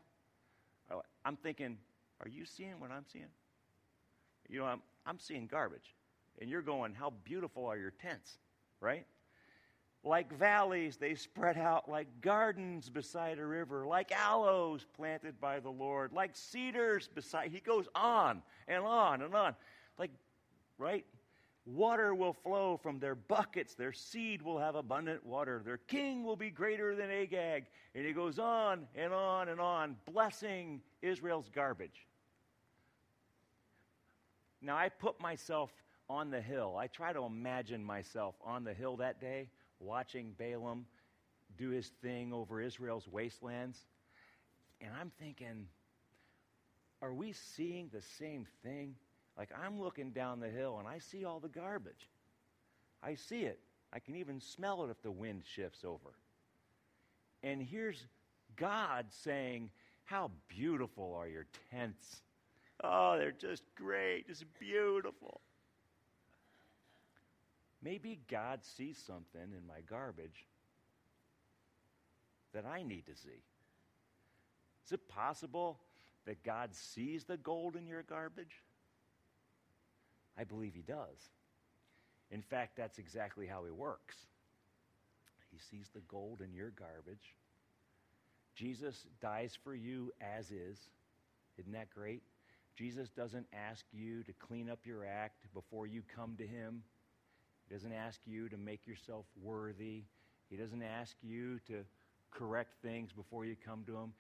Oh, 0.92 1.02
I'm 1.26 1.36
thinking, 1.36 1.78
are 2.22 2.30
you 2.30 2.46
seeing 2.46 2.80
what 2.80 2.92
I'm 2.92 3.06
seeing? 3.12 3.26
You 4.48 4.60
know, 4.60 4.66
I'm, 4.66 4.82
I'm 5.06 5.20
seeing 5.20 5.48
garbage. 5.48 5.96
And 6.40 6.50
you're 6.50 6.62
going, 6.62 6.94
how 6.94 7.12
beautiful 7.24 7.66
are 7.66 7.78
your 7.78 7.92
tents, 7.92 8.38
right? 8.80 9.06
Like 10.04 10.32
valleys, 10.34 10.98
they 10.98 11.16
spread 11.16 11.58
out 11.58 11.90
like 11.90 12.08
gardens 12.22 12.90
beside 12.90 13.40
a 13.40 13.46
river, 13.46 13.86
like 13.86 14.12
aloes 14.12 14.86
planted 14.96 15.40
by 15.42 15.60
the 15.60 15.70
Lord, 15.70 16.14
like 16.14 16.36
cedars 16.36 17.10
beside. 17.14 17.52
He 17.52 17.60
goes 17.60 17.88
on 17.94 18.42
and 18.68 18.84
on 18.84 19.22
and 19.22 19.36
on. 19.36 19.56
Like, 19.98 20.12
right? 20.78 21.06
Water 21.66 22.16
will 22.16 22.32
flow 22.32 22.78
from 22.78 23.00
their 23.00 23.16
buckets. 23.16 23.76
Their 23.76 23.92
seed 23.92 24.42
will 24.42 24.58
have 24.58 24.76
abundant 24.76 25.26
water. 25.26 25.62
Their 25.66 25.78
king 25.78 26.24
will 26.24 26.38
be 26.38 26.50
greater 26.50 26.96
than 26.96 27.12
Agag. 27.12 27.66
And 27.94 28.06
he 28.06 28.14
goes 28.14 28.40
on 28.40 28.88
and 28.96 29.12
on 29.12 29.50
and 29.50 29.60
on, 29.60 29.98
blessing 30.10 30.82
Israel's 31.02 31.50
garbage. 31.54 32.08
Now, 34.62 34.78
I 34.78 34.88
put 34.88 35.20
myself 35.20 35.72
on 36.10 36.32
the 36.32 36.40
hill. 36.40 36.78
I 36.80 36.88
try 36.88 37.12
to 37.12 37.24
imagine 37.24 37.84
myself 37.84 38.36
on 38.46 38.64
the 38.64 38.74
hill 38.74 38.96
that 38.98 39.20
day 39.20 39.50
watching 39.80 40.34
Balaam 40.38 40.86
do 41.58 41.70
his 41.70 41.88
thing 42.02 42.34
over 42.34 42.62
Israel's 42.62 43.08
wastelands. 43.08 43.80
And 44.82 44.92
I'm 45.00 45.12
thinking, 45.20 45.68
are 47.02 47.14
we 47.14 47.34
seeing 47.34 47.90
the 47.92 48.02
same 48.20 48.46
thing? 48.64 48.96
Like, 49.38 49.50
I'm 49.64 49.80
looking 49.80 50.12
down 50.12 50.40
the 50.40 50.50
hill 50.50 50.78
and 50.80 50.88
I 50.88 51.00
see 51.00 51.26
all 51.26 51.40
the 51.40 51.48
garbage. 51.48 52.10
I 53.04 53.16
see 53.16 53.42
it. 53.42 53.60
I 53.94 54.00
can 54.00 54.16
even 54.16 54.42
smell 54.42 54.84
it 54.84 54.90
if 54.90 55.02
the 55.02 55.12
wind 55.12 55.44
shifts 55.46 55.84
over. 55.86 56.14
And 57.44 57.62
here's 57.62 58.06
God 58.56 59.06
saying, 59.10 59.70
How 60.06 60.32
beautiful 60.48 61.16
are 61.18 61.28
your 61.28 61.46
tents! 61.72 62.22
Oh, 62.84 63.18
they're 63.18 63.32
just 63.32 63.64
great, 63.76 64.28
just 64.28 64.46
beautiful. 64.60 65.42
Maybe 67.82 68.20
God 68.30 68.60
sees 68.64 68.98
something 68.98 69.42
in 69.42 69.68
my 69.68 69.82
garbage 69.90 70.46
that 72.54 72.66
I 72.66 72.84
need 72.84 73.06
to 73.06 73.16
see. 73.16 73.44
Is 74.86 74.94
it 74.94 75.08
possible 75.08 75.80
that 76.26 76.44
God 76.44 76.74
sees 76.74 77.26
the 77.26 77.38
gold 77.38 77.76
in 77.76 77.86
your 77.86 78.04
garbage? 78.04 78.64
I 80.38 80.44
believe 80.44 80.74
He 80.74 80.82
does. 80.82 81.30
In 82.32 82.42
fact, 82.42 82.76
that's 82.78 82.98
exactly 82.98 83.48
how 83.48 83.64
He 83.66 83.72
works. 83.72 84.16
He 85.52 85.58
sees 85.60 85.90
the 85.94 86.02
gold 86.02 86.42
in 86.42 86.54
your 86.54 86.72
garbage. 86.72 87.36
Jesus 88.56 89.06
dies 89.22 89.58
for 89.64 89.76
you 89.76 90.12
as 90.20 90.52
is. 90.52 90.78
Isn't 91.58 91.74
that 91.74 91.90
great? 91.90 92.24
Jesus 92.76 93.10
doesn't 93.10 93.48
ask 93.54 93.86
you 93.92 94.24
to 94.24 94.34
clean 94.34 94.70
up 94.70 94.80
your 94.86 95.06
act 95.06 95.46
before 95.54 95.88
you 95.88 96.04
come 96.16 96.36
to 96.38 96.46
Him. 96.46 96.84
He 97.68 97.76
doesn't 97.76 97.94
ask 97.94 98.20
you 98.26 98.50
to 98.50 98.58
make 98.58 98.88
yourself 98.88 99.26
worthy. 99.42 100.04
He 100.50 100.56
doesn't 100.56 100.84
ask 100.84 101.16
you 101.22 101.60
to 101.68 101.84
correct 102.32 102.76
things 102.82 103.12
before 103.12 103.46
you 103.46 103.56
come 103.66 103.84
to 103.88 103.96
Him. 103.96 104.14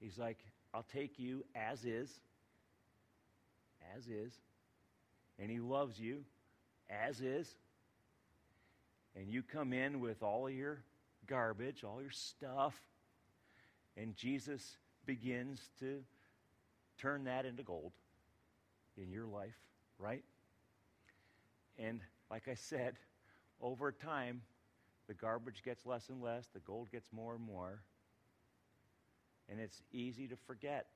He's 0.00 0.18
like, 0.18 0.38
I'll 0.72 0.86
take 0.92 1.18
you 1.18 1.44
as 1.54 1.84
is, 1.84 2.20
as 3.96 4.06
is. 4.06 4.32
And 5.38 5.50
He 5.50 5.58
loves 5.58 5.98
you 5.98 6.24
as 6.88 7.20
is. 7.20 7.54
And 9.16 9.28
you 9.28 9.42
come 9.42 9.72
in 9.72 10.00
with 10.00 10.22
all 10.22 10.46
of 10.46 10.54
your 10.54 10.82
garbage, 11.26 11.84
all 11.84 12.00
your 12.00 12.10
stuff, 12.10 12.80
and 13.96 14.16
Jesus 14.16 14.76
begins 15.04 15.60
to 15.80 16.00
turn 16.98 17.24
that 17.24 17.44
into 17.44 17.62
gold 17.62 17.92
in 18.96 19.10
your 19.10 19.26
life, 19.26 19.58
right? 19.98 20.22
And 21.78 22.00
like 22.30 22.48
I 22.48 22.54
said, 22.54 22.94
over 23.60 23.92
time, 23.92 24.42
the 25.08 25.14
garbage 25.14 25.62
gets 25.64 25.84
less 25.84 26.08
and 26.08 26.22
less, 26.22 26.46
the 26.54 26.60
gold 26.60 26.90
gets 26.92 27.08
more 27.12 27.34
and 27.34 27.44
more, 27.44 27.82
and 29.48 29.58
it's 29.58 29.82
easy 29.92 30.28
to 30.28 30.36
forget 30.46 30.86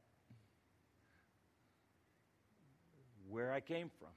where 3.29 3.53
I 3.53 3.61
came 3.61 3.91
from. 3.99 4.11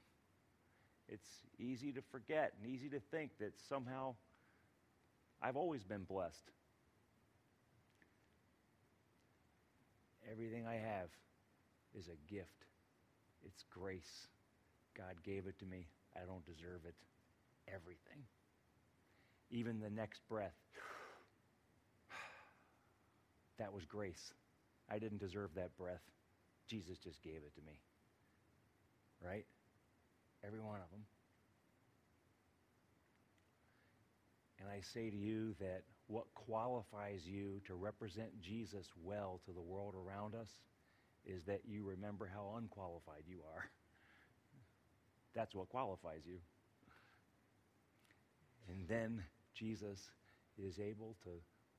it's 1.10 1.28
easy 1.58 1.92
to 1.94 2.02
forget 2.12 2.54
and 2.62 2.72
easy 2.72 2.90
to 2.90 3.00
think 3.12 3.32
that 3.40 3.54
somehow 3.70 4.14
I've 5.42 5.56
always 5.56 5.84
been 5.84 6.04
blessed. 6.04 6.52
Everything 10.30 10.68
I 10.68 10.76
have 10.76 11.10
is 11.98 12.08
a 12.08 12.32
gift, 12.32 12.66
it's 13.46 13.64
grace. 13.72 14.28
God 14.96 15.16
gave 15.24 15.48
it 15.48 15.58
to 15.60 15.66
me. 15.66 15.88
I 16.22 16.26
don't 16.26 16.46
deserve 16.46 16.82
it. 16.86 16.96
Everything. 17.68 18.24
Even 19.52 19.80
the 19.80 19.90
next 19.90 20.22
breath. 20.28 20.56
that 23.60 23.74
was 23.74 23.86
grace. 23.86 24.34
I 24.90 25.00
didn't 25.00 25.20
deserve 25.20 25.52
that 25.56 25.78
breath. 25.78 26.02
Jesus 26.68 26.98
just 26.98 27.22
gave 27.24 27.36
it 27.46 27.54
to 27.56 27.62
me. 27.66 27.80
Right? 29.24 29.46
Every 30.46 30.60
one 30.60 30.80
of 30.82 30.90
them. 30.92 31.02
And 34.60 34.70
I 34.70 34.82
say 34.82 35.10
to 35.10 35.16
you 35.16 35.56
that 35.60 35.84
what 36.08 36.26
qualifies 36.34 37.22
you 37.26 37.62
to 37.68 37.76
represent 37.76 38.42
Jesus 38.42 38.88
well 39.04 39.40
to 39.46 39.52
the 39.52 39.62
world 39.62 39.94
around 39.96 40.36
us 40.36 40.50
is 41.26 41.44
that 41.46 41.62
you 41.66 41.84
remember 41.84 42.30
how 42.34 42.56
unqualified 42.58 43.24
you 43.28 43.40
are. 43.54 43.70
That's 45.38 45.54
what 45.54 45.70
qualifies 45.70 46.22
you. 46.26 46.40
And 48.68 48.88
then 48.88 49.24
Jesus 49.54 50.10
is 50.58 50.80
able 50.80 51.16
to 51.26 51.30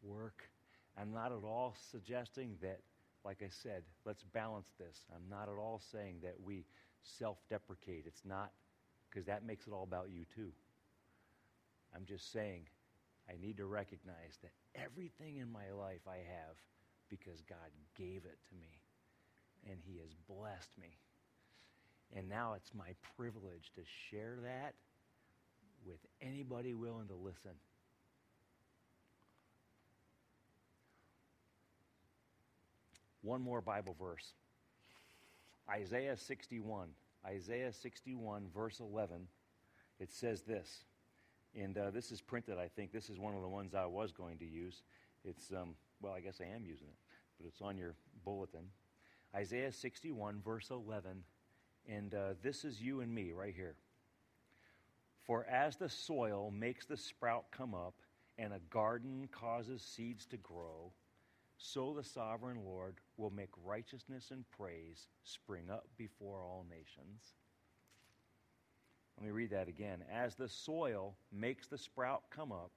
work. 0.00 0.48
I'm 0.96 1.12
not 1.12 1.32
at 1.32 1.42
all 1.42 1.74
suggesting 1.90 2.56
that, 2.62 2.78
like 3.24 3.42
I 3.42 3.48
said, 3.50 3.82
let's 4.04 4.22
balance 4.22 4.68
this. 4.78 5.06
I'm 5.12 5.28
not 5.28 5.48
at 5.48 5.58
all 5.58 5.82
saying 5.90 6.18
that 6.22 6.36
we 6.40 6.66
self 7.02 7.38
deprecate. 7.50 8.04
It's 8.06 8.24
not, 8.24 8.52
because 9.10 9.26
that 9.26 9.44
makes 9.44 9.66
it 9.66 9.72
all 9.72 9.82
about 9.82 10.08
you 10.08 10.24
too. 10.32 10.52
I'm 11.96 12.04
just 12.04 12.30
saying 12.32 12.62
I 13.28 13.34
need 13.44 13.56
to 13.56 13.66
recognize 13.66 14.38
that 14.42 14.52
everything 14.76 15.38
in 15.38 15.50
my 15.50 15.72
life 15.76 16.06
I 16.06 16.18
have 16.18 16.54
because 17.10 17.42
God 17.48 17.72
gave 17.96 18.22
it 18.24 18.38
to 18.50 18.54
me 18.54 18.78
and 19.68 19.80
He 19.84 19.98
has 19.98 20.14
blessed 20.28 20.78
me. 20.80 20.96
And 22.16 22.28
now 22.28 22.54
it's 22.56 22.70
my 22.74 22.94
privilege 23.16 23.70
to 23.74 23.82
share 24.10 24.38
that 24.42 24.74
with 25.86 25.98
anybody 26.20 26.74
willing 26.74 27.08
to 27.08 27.14
listen. 27.14 27.52
One 33.22 33.42
more 33.42 33.60
Bible 33.60 33.96
verse 33.98 34.32
Isaiah 35.70 36.16
61. 36.16 36.88
Isaiah 37.26 37.72
61, 37.72 38.46
verse 38.54 38.80
11. 38.80 39.26
It 40.00 40.12
says 40.12 40.42
this. 40.42 40.84
And 41.54 41.76
uh, 41.76 41.90
this 41.90 42.10
is 42.12 42.20
printed, 42.20 42.58
I 42.58 42.68
think. 42.68 42.92
This 42.92 43.10
is 43.10 43.18
one 43.18 43.34
of 43.34 43.42
the 43.42 43.48
ones 43.48 43.74
I 43.74 43.86
was 43.86 44.12
going 44.12 44.38
to 44.38 44.46
use. 44.46 44.82
It's, 45.24 45.50
um, 45.52 45.74
well, 46.00 46.12
I 46.12 46.20
guess 46.20 46.40
I 46.40 46.54
am 46.54 46.64
using 46.64 46.86
it, 46.86 46.96
but 47.38 47.46
it's 47.46 47.60
on 47.60 47.76
your 47.76 47.94
bulletin. 48.24 48.64
Isaiah 49.34 49.72
61, 49.72 50.40
verse 50.44 50.70
11. 50.70 51.22
And 51.88 52.14
uh, 52.14 52.34
this 52.42 52.64
is 52.64 52.80
you 52.80 53.00
and 53.00 53.14
me 53.14 53.32
right 53.32 53.54
here. 53.54 53.76
For 55.24 55.46
as 55.46 55.76
the 55.76 55.88
soil 55.88 56.50
makes 56.50 56.86
the 56.86 56.96
sprout 56.96 57.46
come 57.50 57.74
up, 57.74 57.94
and 58.38 58.52
a 58.52 58.60
garden 58.70 59.28
causes 59.32 59.82
seeds 59.82 60.26
to 60.26 60.36
grow, 60.36 60.92
so 61.56 61.92
the 61.92 62.04
sovereign 62.04 62.58
Lord 62.64 62.96
will 63.16 63.30
make 63.30 63.50
righteousness 63.64 64.30
and 64.30 64.44
praise 64.56 65.08
spring 65.24 65.70
up 65.70 65.88
before 65.96 66.38
all 66.38 66.64
nations. 66.70 67.34
Let 69.18 69.26
me 69.26 69.32
read 69.32 69.50
that 69.50 69.66
again. 69.66 70.04
As 70.12 70.36
the 70.36 70.48
soil 70.48 71.16
makes 71.32 71.66
the 71.66 71.78
sprout 71.78 72.22
come 72.30 72.52
up, 72.52 72.70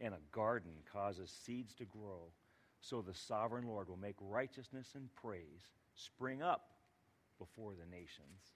and 0.00 0.12
a 0.12 0.20
garden 0.30 0.72
causes 0.92 1.30
seeds 1.30 1.74
to 1.76 1.86
grow, 1.86 2.30
so 2.82 3.00
the 3.00 3.14
sovereign 3.14 3.66
Lord 3.66 3.88
will 3.88 3.96
make 3.96 4.16
righteousness 4.20 4.88
and 4.94 5.08
praise 5.14 5.70
spring 5.94 6.42
up 6.42 6.75
before 7.38 7.72
the 7.72 7.86
nations. 7.90 8.52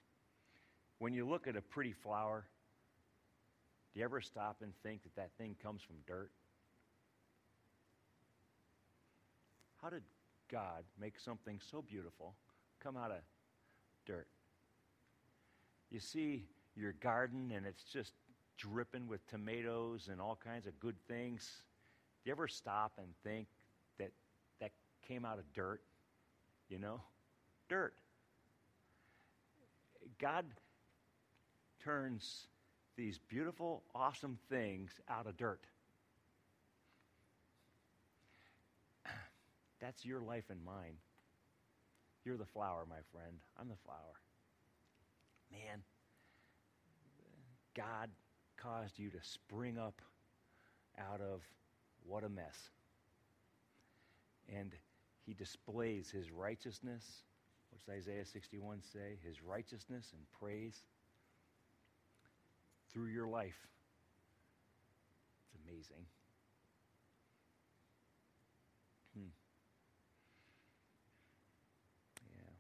When 0.99 1.15
you 1.15 1.27
look 1.27 1.47
at 1.47 1.57
a 1.57 1.63
pretty 1.63 1.93
flower, 1.93 2.45
do 3.93 4.01
you 4.01 4.05
ever 4.05 4.21
stop 4.21 4.59
and 4.63 4.73
think 4.83 5.03
that 5.03 5.17
that 5.17 5.31
thing 5.39 5.57
comes 5.63 5.83
from 5.83 5.97
dirt? 6.07 6.31
How 9.83 9.89
did 9.89 10.03
God 10.51 10.85
make 11.01 11.19
something 11.19 11.59
so 11.71 11.83
beautiful 11.83 12.35
come 12.81 12.97
out 12.97 13.11
of 13.11 13.19
dirt? 14.07 14.29
You 15.91 16.01
see 16.01 16.45
your 16.77 16.93
garden 16.93 17.53
and 17.55 17.67
it's 17.67 17.83
just 17.83 18.13
dripping 18.59 19.09
with 19.09 19.27
tomatoes 19.27 20.09
and 20.11 20.21
all 20.21 20.39
kinds 20.43 20.67
of 20.67 20.79
good 20.79 20.97
things. 21.09 21.63
Do 22.23 22.29
you 22.29 22.33
ever 22.33 22.47
stop 22.47 22.93
and 22.99 23.09
think 23.25 23.49
that 23.99 24.13
that 24.61 24.73
came 25.09 25.25
out 25.25 25.39
of 25.39 25.51
dirt? 25.55 25.81
You 26.69 26.79
know? 26.79 27.01
Dirt. 27.69 27.95
God 30.21 30.45
turns 31.83 32.47
these 32.97 33.19
beautiful, 33.29 33.83
awesome 33.95 34.39
things 34.51 34.91
out 35.09 35.27
of 35.27 35.37
dirt. 35.39 35.65
That's 39.81 40.05
your 40.05 40.21
life 40.21 40.45
and 40.51 40.63
mine. 40.65 40.99
You're 42.25 42.37
the 42.37 42.45
flower, 42.45 42.85
my 42.89 43.01
friend. 43.13 43.39
I'm 43.59 43.69
the 43.69 43.75
flower. 43.85 44.21
Man, 45.51 45.83
God 47.75 48.11
caused 48.59 48.99
you 48.99 49.09
to 49.11 49.19
spring 49.23 49.79
up 49.79 50.03
out 50.99 51.21
of 51.21 51.41
what 52.07 52.25
a 52.25 52.29
mess. 52.29 52.71
And 54.55 54.73
he 55.25 55.33
displays 55.33 56.11
his 56.11 56.31
righteousness. 56.31 57.05
Does 57.87 57.95
Isaiah 57.97 58.25
61 58.25 58.83
say? 58.93 59.19
His 59.27 59.43
righteousness 59.43 60.13
and 60.13 60.23
praise 60.39 60.77
through 62.93 63.07
your 63.07 63.29
life. 63.29 63.57
It's 65.45 65.65
amazing. 65.65 66.05
Hmm. 69.15 69.29
Yeah. 72.37 72.53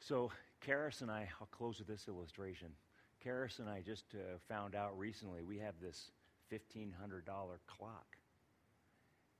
So, 0.00 0.30
Karis 0.66 1.00
and 1.00 1.10
I, 1.10 1.28
I'll 1.40 1.48
close 1.48 1.78
with 1.78 1.88
this 1.88 2.08
illustration. 2.08 2.68
Karis 3.24 3.58
and 3.58 3.68
I 3.68 3.80
just 3.80 4.04
uh, 4.14 4.38
found 4.48 4.74
out 4.74 4.98
recently 4.98 5.42
we 5.42 5.58
have 5.58 5.74
this 5.80 6.10
$1,500 6.52 6.92
clock 7.66 8.06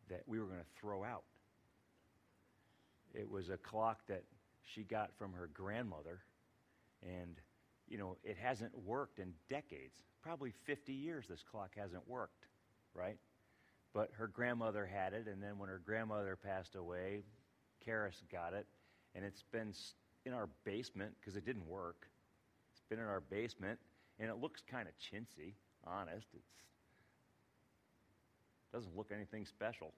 that 0.09 0.23
we 0.27 0.39
were 0.39 0.47
going 0.47 0.61
to 0.61 0.81
throw 0.81 1.05
out. 1.05 1.25
It 3.15 3.31
was 3.31 3.49
a 3.49 3.57
clock 3.57 4.01
that 4.09 4.25
she 4.63 4.83
got 4.83 5.11
from 5.17 5.33
her 5.33 5.49
grandmother, 5.53 6.21
and 7.03 7.37
you 7.89 7.99
know, 7.99 8.17
it 8.25 8.37
hasn't 8.37 8.77
worked 8.85 9.19
in 9.19 9.33
decades. 9.49 10.03
Probably 10.23 10.53
50 10.65 10.93
years 10.93 11.27
this 11.29 11.45
clock 11.49 11.73
hasn't 11.77 12.09
worked, 12.09 12.47
right? 12.95 13.19
But 13.93 14.11
her 14.17 14.27
grandmother 14.27 14.87
had 14.87 15.13
it, 15.13 15.29
and 15.29 15.43
then 15.43 15.59
when 15.59 15.69
her 15.69 15.81
grandmother 15.85 16.37
passed 16.37 16.75
away, 16.75 17.23
Karis 17.87 18.23
got 18.33 18.55
it, 18.55 18.67
and 19.15 19.25
it's 19.25 19.45
been 19.53 19.73
in 20.25 20.33
our 20.33 20.49
basement 20.65 21.15
because 21.21 21.37
it 21.37 21.45
didn't 21.45 21.67
work. 21.67 22.09
It's 22.73 22.83
been 22.89 22.99
in 22.99 23.05
our 23.05 23.21
basement, 23.21 23.79
and 24.19 24.31
it 24.31 24.37
looks 24.41 24.63
kind 24.69 24.89
of 24.89 24.95
chintzy, 24.95 25.53
honest. 25.87 26.27
It 26.33 26.41
doesn't 28.73 28.97
look 28.97 29.11
anything 29.15 29.45
special, 29.47 29.93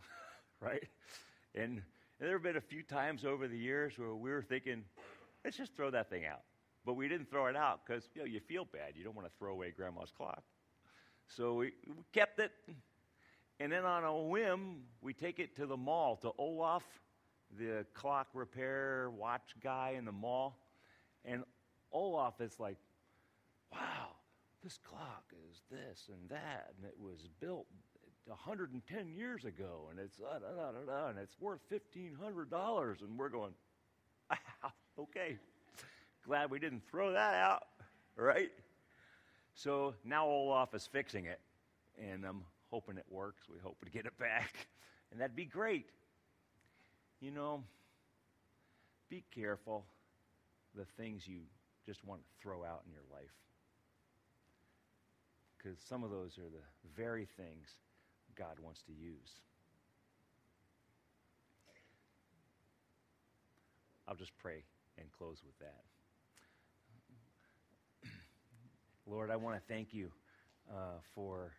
right? 0.60 0.84
And, 1.54 1.82
and 2.20 2.28
there 2.28 2.36
have 2.36 2.42
been 2.42 2.56
a 2.56 2.60
few 2.60 2.82
times 2.82 3.24
over 3.24 3.48
the 3.48 3.58
years 3.58 3.98
where 3.98 4.14
we 4.14 4.30
were 4.30 4.42
thinking, 4.42 4.84
let's 5.44 5.56
just 5.56 5.74
throw 5.74 5.90
that 5.90 6.08
thing 6.10 6.24
out. 6.26 6.42
But 6.86 6.94
we 6.94 7.08
didn't 7.08 7.30
throw 7.30 7.46
it 7.46 7.56
out 7.56 7.80
because 7.84 8.08
you 8.14 8.22
know 8.22 8.26
you 8.26 8.40
feel 8.40 8.66
bad. 8.66 8.92
You 8.94 9.04
don't 9.04 9.16
want 9.16 9.26
to 9.26 9.32
throw 9.38 9.52
away 9.52 9.72
grandma's 9.76 10.12
clock. 10.16 10.42
So 11.26 11.54
we, 11.54 11.72
we 11.86 12.04
kept 12.12 12.38
it. 12.38 12.52
And 13.58 13.72
then 13.72 13.84
on 13.84 14.04
a 14.04 14.16
whim, 14.16 14.82
we 15.00 15.12
take 15.12 15.38
it 15.38 15.56
to 15.56 15.66
the 15.66 15.76
mall 15.76 16.16
to 16.16 16.32
Olaf, 16.38 16.82
the 17.58 17.86
clock 17.94 18.28
repair 18.34 19.10
watch 19.10 19.54
guy 19.62 19.94
in 19.96 20.04
the 20.04 20.12
mall. 20.12 20.58
And 21.24 21.44
Olaf 21.90 22.40
is 22.40 22.60
like, 22.60 22.76
wow, 23.72 24.08
this 24.62 24.78
clock 24.84 25.24
is 25.50 25.62
this 25.70 26.08
and 26.08 26.28
that. 26.28 26.74
And 26.76 26.86
it 26.86 26.96
was 26.98 27.28
built 27.40 27.66
110 28.26 29.08
years 29.08 29.44
ago. 29.44 29.88
And 29.90 29.98
it's, 29.98 30.18
uh, 30.18 30.38
da, 30.38 30.72
da, 30.72 30.84
da, 30.86 31.08
and 31.08 31.18
it's 31.18 31.40
worth 31.40 31.60
$1,500. 31.70 33.00
And 33.02 33.18
we're 33.18 33.28
going, 33.28 33.52
okay 34.98 35.38
glad 36.26 36.50
we 36.50 36.58
didn't 36.58 36.82
throw 36.90 37.12
that 37.12 37.34
out, 37.34 37.66
right? 38.16 38.50
So 39.54 39.94
now 40.04 40.26
Olaf 40.26 40.74
is 40.74 40.86
fixing 40.86 41.26
it, 41.26 41.40
and 41.98 42.24
I'm 42.24 42.42
hoping 42.70 42.96
it 42.96 43.04
works. 43.10 43.42
We 43.48 43.58
hope 43.62 43.84
to 43.84 43.90
get 43.90 44.06
it 44.06 44.18
back, 44.18 44.66
and 45.12 45.20
that'd 45.20 45.36
be 45.36 45.44
great. 45.44 45.86
You 47.20 47.30
know, 47.30 47.62
be 49.08 49.22
careful 49.34 49.84
the 50.74 50.84
things 50.96 51.28
you 51.28 51.40
just 51.86 52.04
want 52.04 52.20
to 52.20 52.42
throw 52.42 52.64
out 52.64 52.82
in 52.86 52.92
your 52.92 53.04
life. 53.12 53.30
Because 55.56 55.78
some 55.88 56.02
of 56.04 56.10
those 56.10 56.36
are 56.38 56.50
the 56.50 56.92
very 56.96 57.26
things 57.36 57.68
God 58.36 58.58
wants 58.62 58.82
to 58.86 58.92
use. 58.92 59.40
I'll 64.06 64.16
just 64.16 64.36
pray 64.38 64.64
and 64.98 65.10
close 65.12 65.38
with 65.44 65.58
that. 65.60 65.82
Lord, 69.06 69.30
I 69.30 69.36
want 69.36 69.56
to 69.56 69.62
thank 69.72 69.94
you 69.94 70.10
uh, 70.70 70.98
for 71.14 71.52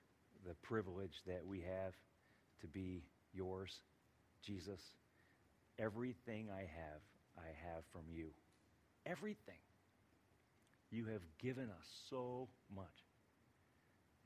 the 0.47 0.53
privilege 0.61 1.15
that 1.25 1.45
we 1.45 1.61
have 1.61 1.93
to 2.61 2.67
be 2.67 3.03
yours, 3.33 3.71
Jesus. 4.45 4.79
Everything 5.79 6.47
I 6.51 6.61
have, 6.61 7.01
I 7.37 7.47
have 7.67 7.83
from 7.91 8.03
you. 8.11 8.27
Everything. 9.05 9.59
You 10.91 11.05
have 11.05 11.21
given 11.41 11.65
us 11.65 11.87
so 12.09 12.47
much. 12.73 12.85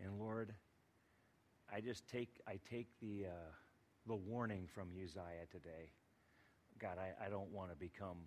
And 0.03 0.19
Lord, 0.19 0.53
I 1.73 1.81
just 1.81 2.07
take 2.07 2.29
I 2.47 2.59
take 2.69 2.87
the 2.99 3.25
uh, 3.27 3.51
the 4.07 4.15
warning 4.15 4.67
from 4.73 4.89
Uzziah 5.01 5.45
today. 5.51 5.91
God, 6.79 6.97
I, 6.97 7.25
I 7.25 7.29
don't 7.29 7.51
want 7.51 7.69
to 7.69 7.75
become 7.75 8.17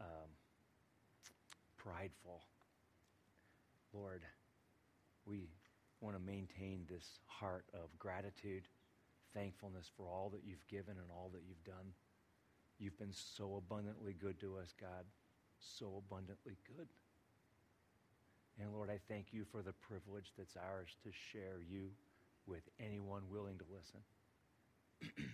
um, 0.00 0.30
prideful. 1.76 2.42
Lord, 3.92 4.22
we 5.24 5.48
want 6.00 6.16
to 6.16 6.22
maintain 6.22 6.86
this 6.88 7.18
heart 7.26 7.64
of 7.72 7.98
gratitude, 7.98 8.68
thankfulness 9.34 9.90
for 9.96 10.06
all 10.06 10.30
that 10.34 10.42
you've 10.44 10.66
given 10.68 10.96
and 10.98 11.10
all 11.10 11.30
that 11.32 11.42
you've 11.48 11.64
done. 11.64 11.92
You've 12.78 12.98
been 12.98 13.12
so 13.12 13.56
abundantly 13.56 14.12
good 14.12 14.38
to 14.40 14.58
us, 14.58 14.74
God, 14.78 15.04
so 15.58 16.02
abundantly 16.06 16.58
good. 16.76 16.88
And 18.60 18.72
Lord, 18.72 18.90
I 18.90 18.98
thank 19.08 19.32
you 19.32 19.44
for 19.50 19.62
the 19.62 19.72
privilege 19.72 20.32
that's 20.36 20.56
ours 20.56 20.96
to 21.02 21.10
share 21.10 21.60
you 21.68 21.88
with 22.46 22.62
anyone 22.80 23.22
willing 23.30 23.58
to 23.58 23.64
listen. 23.72 24.00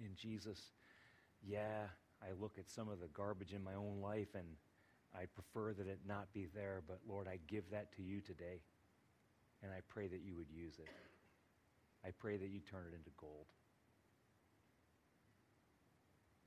in 0.00 0.14
Jesus, 0.16 0.72
yeah, 1.46 1.86
I 2.22 2.32
look 2.40 2.58
at 2.58 2.68
some 2.68 2.88
of 2.88 3.00
the 3.00 3.08
garbage 3.08 3.52
in 3.52 3.62
my 3.62 3.74
own 3.74 4.00
life 4.02 4.34
and 4.34 4.46
I 5.14 5.26
prefer 5.26 5.72
that 5.72 5.86
it 5.86 6.00
not 6.06 6.32
be 6.32 6.46
there, 6.54 6.82
but 6.86 7.00
Lord, 7.08 7.26
I 7.26 7.38
give 7.48 7.64
that 7.72 7.92
to 7.96 8.02
you 8.02 8.20
today. 8.20 8.60
And 9.62 9.72
I 9.72 9.80
pray 9.88 10.06
that 10.06 10.20
you 10.24 10.36
would 10.36 10.50
use 10.50 10.78
it. 10.78 10.88
I 12.04 12.10
pray 12.18 12.36
that 12.36 12.48
you 12.48 12.60
turn 12.60 12.84
it 12.90 12.96
into 12.96 13.10
gold. 13.20 13.46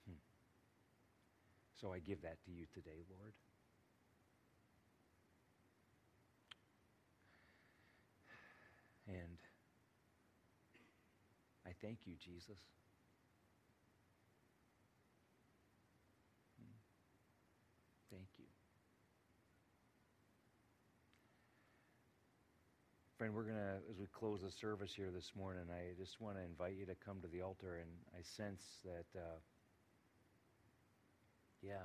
Hmm. 0.07 0.17
So 1.79 1.93
I 1.93 1.99
give 1.99 2.21
that 2.23 2.43
to 2.45 2.51
you 2.51 2.65
today, 2.73 3.03
Lord. 3.19 3.33
And 9.07 9.37
I 11.67 11.72
thank 11.83 11.99
you, 12.05 12.13
Jesus. 12.17 12.57
Hmm. 16.57 16.71
Thank 18.09 18.27
you. 18.39 18.45
Friend, 23.17 23.35
we're 23.35 23.43
going 23.43 23.55
to, 23.55 23.75
as 23.91 23.99
we 23.99 24.07
close 24.07 24.41
the 24.41 24.51
service 24.51 24.93
here 24.95 25.11
this 25.13 25.31
morning, 25.37 25.63
I 25.69 25.93
just 25.99 26.21
want 26.21 26.37
to 26.37 26.43
invite 26.43 26.75
you 26.79 26.85
to 26.85 26.95
come 27.05 27.19
to 27.21 27.27
the 27.27 27.41
altar, 27.41 27.75
and 27.75 27.89
I 28.17 28.23
sense 28.23 28.63
that, 28.85 29.19
uh, 29.19 29.39
yeah. 31.61 31.83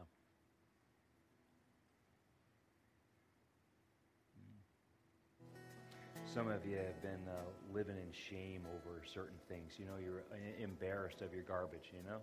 Hmm. 4.39 6.33
Some 6.33 6.49
of 6.49 6.65
you 6.65 6.77
have 6.77 7.03
been 7.03 7.27
uh, 7.29 7.58
living 7.73 7.97
in 7.97 8.13
shame 8.13 8.63
over 8.67 9.03
certain 9.13 9.39
things. 9.49 9.73
You 9.79 9.87
know, 9.87 9.97
you're 10.03 10.23
uh, 10.33 10.63
embarrassed 10.63 11.23
of 11.23 11.33
your 11.33 11.43
garbage, 11.43 11.93
you 11.93 12.03
know? 12.09 12.19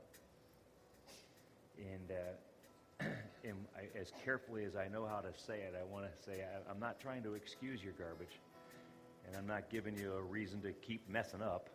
And, 1.77 2.11
uh, 2.11 3.07
and 3.43 3.55
I, 3.75 3.99
as 3.99 4.11
carefully 4.23 4.65
as 4.65 4.75
I 4.75 4.87
know 4.87 5.05
how 5.05 5.19
to 5.19 5.29
say 5.37 5.59
it, 5.59 5.75
I 5.79 5.83
want 5.83 6.05
to 6.05 6.23
say 6.23 6.43
I, 6.43 6.69
I'm 6.69 6.79
not 6.79 6.99
trying 6.99 7.23
to 7.23 7.33
excuse 7.33 7.83
your 7.83 7.93
garbage 7.93 8.39
and 9.27 9.35
I'm 9.35 9.47
not 9.47 9.69
giving 9.69 9.97
you 9.97 10.13
a 10.13 10.21
reason 10.21 10.61
to 10.61 10.71
keep 10.71 11.07
messing 11.09 11.41
up. 11.41 11.69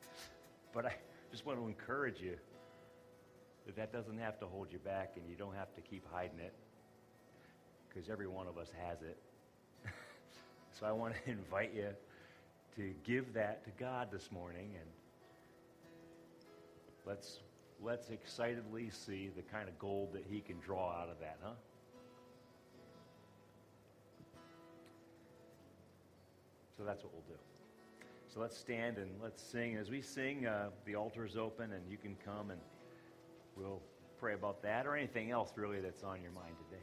but 0.74 0.86
I 0.86 0.94
just 1.30 1.46
want 1.46 1.58
to 1.58 1.66
encourage 1.66 2.20
you 2.20 2.36
that 3.66 3.76
that 3.76 3.92
doesn't 3.92 4.18
have 4.18 4.38
to 4.40 4.46
hold 4.46 4.72
you 4.72 4.78
back 4.78 5.12
and 5.16 5.28
you 5.28 5.36
don't 5.36 5.54
have 5.54 5.74
to 5.74 5.80
keep 5.80 6.04
hiding 6.12 6.38
it 6.38 6.54
because 7.88 8.08
every 8.08 8.28
one 8.28 8.46
of 8.46 8.58
us 8.58 8.68
has 8.86 9.02
it. 9.02 9.18
so 10.78 10.86
I 10.86 10.92
want 10.92 11.14
to 11.14 11.30
invite 11.30 11.74
you 11.74 11.88
to 12.76 12.92
give 13.04 13.32
that 13.34 13.64
to 13.64 13.70
God 13.78 14.08
this 14.12 14.30
morning 14.30 14.70
and 14.74 14.88
let's 17.06 17.40
let's 17.82 18.10
excitedly 18.10 18.90
see 18.90 19.30
the 19.34 19.42
kind 19.42 19.68
of 19.68 19.78
gold 19.78 20.12
that 20.12 20.24
he 20.28 20.40
can 20.40 20.58
draw 20.60 20.92
out 20.92 21.08
of 21.08 21.18
that, 21.20 21.38
huh? 21.42 21.50
So 26.76 26.84
that's 26.84 27.02
what 27.02 27.12
we'll 27.12 27.22
do. 27.28 27.40
So 28.32 28.40
let's 28.40 28.56
stand 28.56 28.98
and 28.98 29.10
let's 29.22 29.42
sing. 29.42 29.76
As 29.76 29.90
we 29.90 30.02
sing, 30.02 30.46
uh, 30.46 30.68
the 30.84 30.94
altar 30.94 31.24
is 31.24 31.36
open 31.36 31.72
and 31.72 31.82
you 31.90 31.96
can 31.96 32.16
come 32.22 32.50
and 32.50 32.60
we'll 33.56 33.80
pray 34.18 34.34
about 34.34 34.62
that 34.62 34.86
or 34.86 34.94
anything 34.94 35.30
else 35.30 35.52
really 35.56 35.80
that's 35.80 36.02
on 36.02 36.20
your 36.20 36.32
mind 36.32 36.54
today. 36.68 36.82